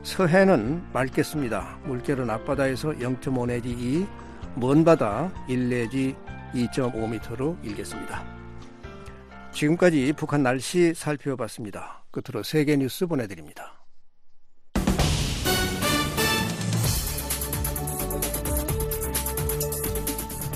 [0.02, 1.80] 서해는 맑겠습니다.
[1.84, 4.06] 물결은 앞바다에서 0.5 내지 2,
[4.56, 6.16] 먼 바다 1 내지
[6.54, 8.24] 2.5m로 일겠습니다.
[9.52, 12.04] 지금까지 북한 날씨 살펴봤습니다.
[12.10, 13.74] 끝으로 세계 뉴스 보내드립니다.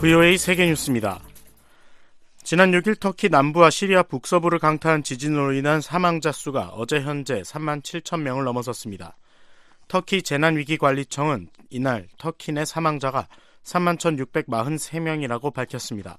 [0.00, 1.20] VOA 세계 뉴스입니다.
[2.42, 8.20] 지난 6일 터키 남부와 시리아 북서부를 강타한 지진으로 인한 사망자 수가 어제 현재 3만 7천
[8.20, 9.16] 명을 넘어섰습니다.
[9.88, 13.26] 터키 재난위기관리청은 이날 터키 내 사망자가
[13.64, 16.18] 3만 1,643명이라고 밝혔습니다.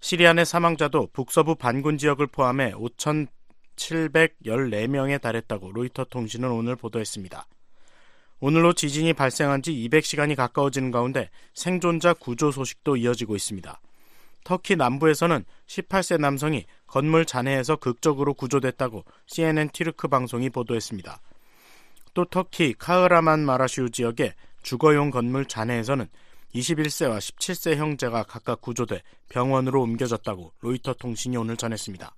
[0.00, 7.46] 시리아 내 사망자도 북서부 반군 지역을 포함해 5,714명에 달했다고 로이터 통신은 오늘 보도했습니다.
[8.40, 13.80] 오늘로 지진이 발생한 지 200시간이 가까워지는 가운데 생존자 구조 소식도 이어지고 있습니다.
[14.44, 21.18] 터키 남부에서는 18세 남성이 건물 잔해에서 극적으로 구조됐다고 CNN 티르크 방송이 보도했습니다.
[22.16, 26.08] 또 터키 카흐라만 마라슈 지역의 주거용 건물 잔해에서는
[26.54, 32.16] 21세와 17세 형제가 각각 구조돼 병원으로 옮겨졌다고 로이터 통신이 오늘 전했습니다.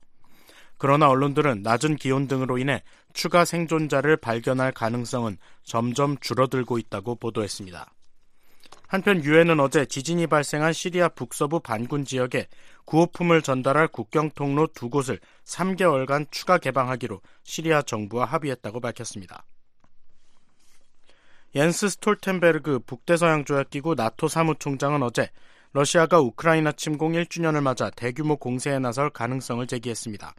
[0.76, 7.92] 그러나 언론들은 낮은 기온 등으로 인해 추가 생존자를 발견할 가능성은 점점 줄어들고 있다고 보도했습니다.
[8.86, 12.46] 한편 유엔은 어제 지진이 발생한 시리아 북서부 반군 지역에
[12.84, 19.44] 구호품을 전달할 국경 통로 두 곳을 3개월간 추가 개방하기로 시리아 정부와 합의했다고 밝혔습니다.
[21.54, 25.30] 옌스 스톨텐베르그 북대서양 조약기구 나토 사무총장은 어제
[25.72, 30.34] 러시아가 우크라이나 침공 1주년을 맞아 대규모 공세에 나설 가능성을 제기했습니다.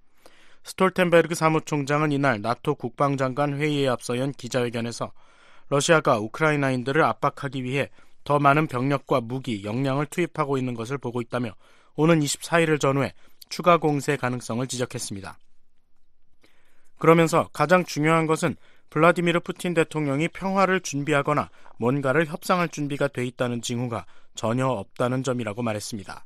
[0.64, 5.12] 스톨텐베르그 사무총장은 이날 나토 국방장관 회의에 앞서 연 기자회견에서
[5.70, 7.90] 러시아가 우크라이나인들을 압박하기 위해
[8.24, 11.52] 더 많은 병력과 무기, 역량을 투입하고 있는 것을 보고 있다며
[11.96, 13.14] 오는 24일을 전후해
[13.50, 15.38] 추가 공세 가능성을 지적했습니다.
[17.00, 18.56] 그러면서 가장 중요한 것은
[18.90, 26.26] 블라디미르 푸틴 대통령이 평화를 준비하거나 뭔가를 협상할 준비가 돼 있다는 징후가 전혀 없다는 점이라고 말했습니다.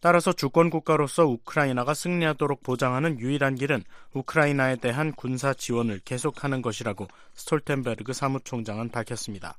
[0.00, 3.84] 따라서 주권 국가로서 우크라이나가 승리하도록 보장하는 유일한 길은
[4.14, 9.58] 우크라이나에 대한 군사 지원을 계속하는 것이라고 스톨텐베르그 사무총장은 밝혔습니다.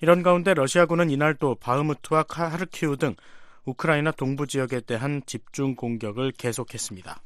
[0.00, 3.14] 이런 가운데 러시아군은 이날 또 바흐무트와 하르키우 등
[3.64, 7.20] 우크라이나 동부 지역에 대한 집중 공격을 계속했습니다.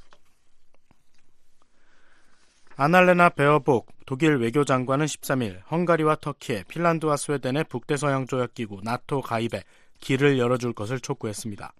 [2.81, 9.65] 아날레나 베어복 독일 외교장관은 13일 헝가리와 터키에 핀란드와 스웨덴의 북대서양 조약기구 나토 가입에
[9.99, 11.73] 길을 열어줄 것을 촉구했습니다.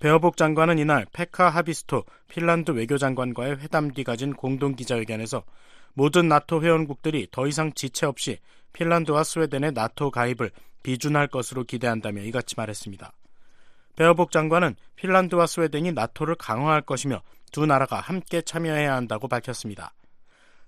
[0.00, 5.42] 베어복 장관은 이날 페카 하비스토 핀란드 외교장관과의 회담 뒤 가진 공동 기자회견에서
[5.92, 8.38] 모든 나토 회원국들이 더 이상 지체 없이
[8.72, 10.50] 핀란드와 스웨덴의 나토 가입을
[10.82, 13.12] 비준할 것으로 기대한다며 이같이 말했습니다.
[13.96, 17.20] 베어복 장관은 핀란드와 스웨덴이 나토를 강화할 것이며
[17.52, 19.92] 두 나라가 함께 참여해야 한다고 밝혔습니다.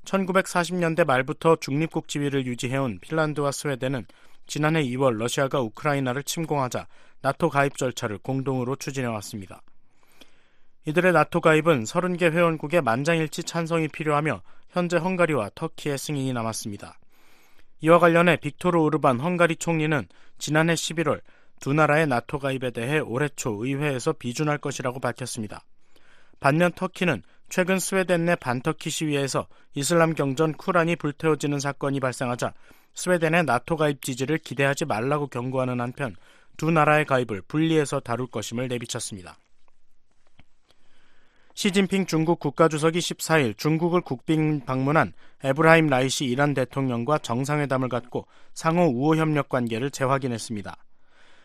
[0.05, 4.05] 1940년대 말부터 중립국 지위를 유지해온 핀란드와 스웨덴은
[4.47, 6.87] 지난해 2월 러시아가 우크라이나를 침공하자
[7.23, 9.63] 나토 가입 절차를 공동으로 추진해왔습니다.
[10.85, 16.99] 이들의 나토 가입은 30개 회원국의 만장일치 찬성이 필요하며 현재 헝가리와 터키의 승인이 남았습니다.
[17.81, 20.07] 이와 관련해 빅토르 오르반 헝가리 총리는
[20.37, 21.23] 지난해 11월
[21.61, 25.65] 두 나라의 나토 가입에 대해 올해 초 의회에서 비준할 것이라고 밝혔습니다.
[26.45, 32.53] 반면 터키는 최근 스웨덴 내 반터키 시위에서 이슬람 경전 쿠란이 불태워지는 사건이 발생하자
[32.93, 36.15] 스웨덴의 나토 가입 지지를 기대하지 말라고 경고하는 한편
[36.59, 39.39] 두 나라의 가입을 분리해서 다룰 것임을 내비쳤습니다.
[41.55, 49.17] 시진핑 중국 국가주석이 14일 중국을 국빈 방문한 에브라힘 라이시 이란 대통령과 정상회담을 갖고 상호 우호
[49.17, 50.77] 협력 관계를 재확인했습니다.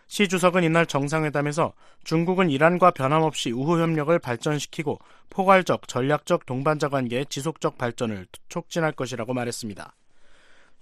[0.10, 4.97] 시 주석은 이날 정상회담에서 중국은 이란과 변함없이 우호 협력을 발전시키고
[5.30, 9.95] 포괄적, 전략적 동반자 관계의 지속적 발전을 촉진할 것이라고 말했습니다.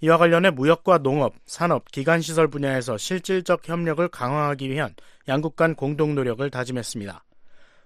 [0.00, 4.94] 이와 관련해 무역과 농업, 산업, 기간시설 분야에서 실질적 협력을 강화하기 위한
[5.28, 7.22] 양국 간 공동 노력을 다짐했습니다.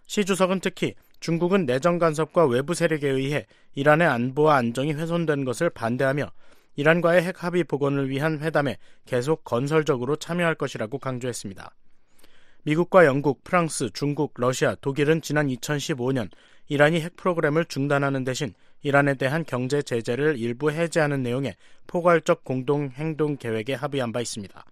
[0.07, 6.31] 시 주석은 특히 중국은 내정 간섭과 외부 세력에 의해 이란의 안보와 안정이 훼손된 것을 반대하며
[6.77, 11.75] 이란과의 핵 합의 복원을 위한 회담에 계속 건설적으로 참여할 것이라고 강조했습니다.
[12.65, 16.31] 미국과 영국, 프랑스, 중국, 러시아, 독일은 지난 2015년
[16.69, 21.57] 이란이 핵 프로그램을 중단하는 대신 이란에 대한 경제 제재를 일부 해제하는 내용의
[21.87, 24.65] 포괄적 공동 행동 계획에 합의한 바 있습니다.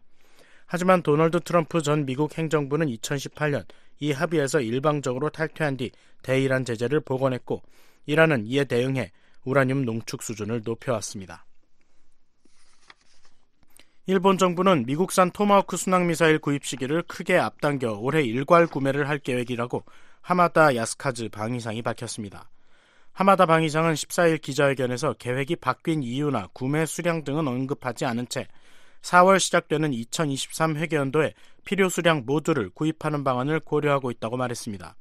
[0.66, 3.64] 하지만 도널드 트럼프 전 미국 행정부는 2018년
[3.98, 5.90] 이 합의에서 일방적으로 탈퇴한 뒤
[6.22, 7.62] 대이란 제재를 복원했고
[8.06, 9.10] 이란은 이에 대응해
[9.44, 11.44] 우라늄 농축 수준을 높여왔습니다.
[14.06, 19.84] 일본 정부는 미국산 토마호크 순항미사일 구입 시기를 크게 앞당겨 올해 일괄 구매를 할 계획이라고
[20.22, 22.50] 하마다 야스카즈 방위상이 밝혔습니다.
[23.12, 28.48] 하마다 방위상은 14일 기자회견에서 계획이 바뀐 이유나 구매 수량 등은 언급하지 않은 채
[29.02, 31.34] 4월 시작되는 2023 회계연도에
[31.64, 34.96] 필요 수량 모두를 구입하는 방안을 고려하고 있다고 말했습니다.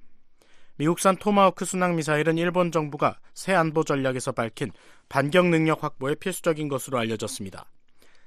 [0.75, 4.71] 미국산 토마호크 순항 미사일은 일본 정부가 새 안보 전략에서 밝힌
[5.07, 7.65] 반경 능력 확보에 필수적인 것으로 알려졌습니다.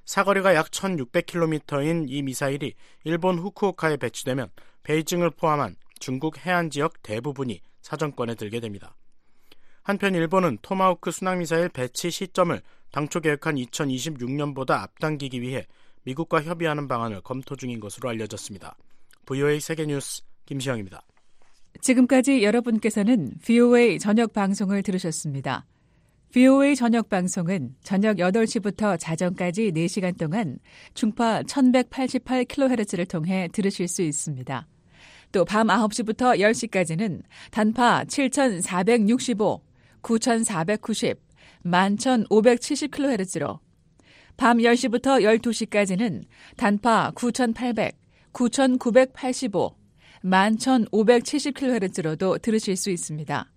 [0.04, 2.74] 사거리가 약 1600km인 이 미사일이
[3.04, 4.50] 일본 후쿠오카에 배치되면
[4.82, 8.96] 베이징을 포함한 중국 해안 지역 대부분이 사정권에 들게 됩니다.
[9.82, 12.60] 한편 일본은 토마호크 순항미사일 배치 시점을
[12.92, 15.66] 당초 계획한 2026년보다 앞당기기 위해
[16.04, 18.76] 미국과 협의하는 방안을 검토 중인 것으로 알려졌습니다.
[19.26, 21.02] VOA 세계뉴스 김시영입니다.
[21.80, 25.64] 지금까지 여러분께서는 VOA 저녁 방송을 들으셨습니다.
[26.32, 30.58] VOA 저녁 방송은 저녁 8시부터 자정까지 4시간 동안
[30.94, 34.66] 중파 1188kHz를 통해 들으실 수 있습니다.
[35.32, 37.20] 또 밤 9시부터 10시까지는
[37.50, 39.60] 단파 7465,
[40.00, 41.20] 9490,
[41.66, 43.58] 11570kHz로
[44.38, 46.22] 밤 10시부터 12시까지는
[46.56, 47.94] 단파 9800,
[48.32, 49.76] 9985,
[50.24, 53.52] 11570kHz로도 들으실 수 있습니다.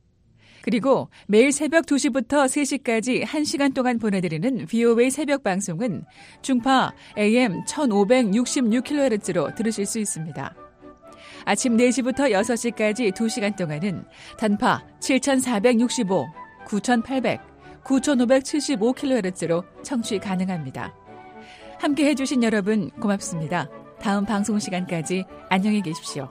[0.66, 6.06] 그리고 매일 새벽 2시부터 3시까지 1시간 동안 보내드리는 VOA 새벽 방송은
[6.42, 10.56] 중파 AM 1566kHz로 들으실 수 있습니다.
[11.46, 14.06] 아침 4시부터 6시까지 2시간 동안은
[14.40, 16.26] 단파 7465,
[16.66, 17.40] 9800,
[17.84, 20.96] 9575kHz로 청취 가능합니다.
[21.78, 23.70] 함께 해주신 여러분 고맙습니다.
[24.02, 26.28] 다음 방송 시간까지 안녕히 계십시오.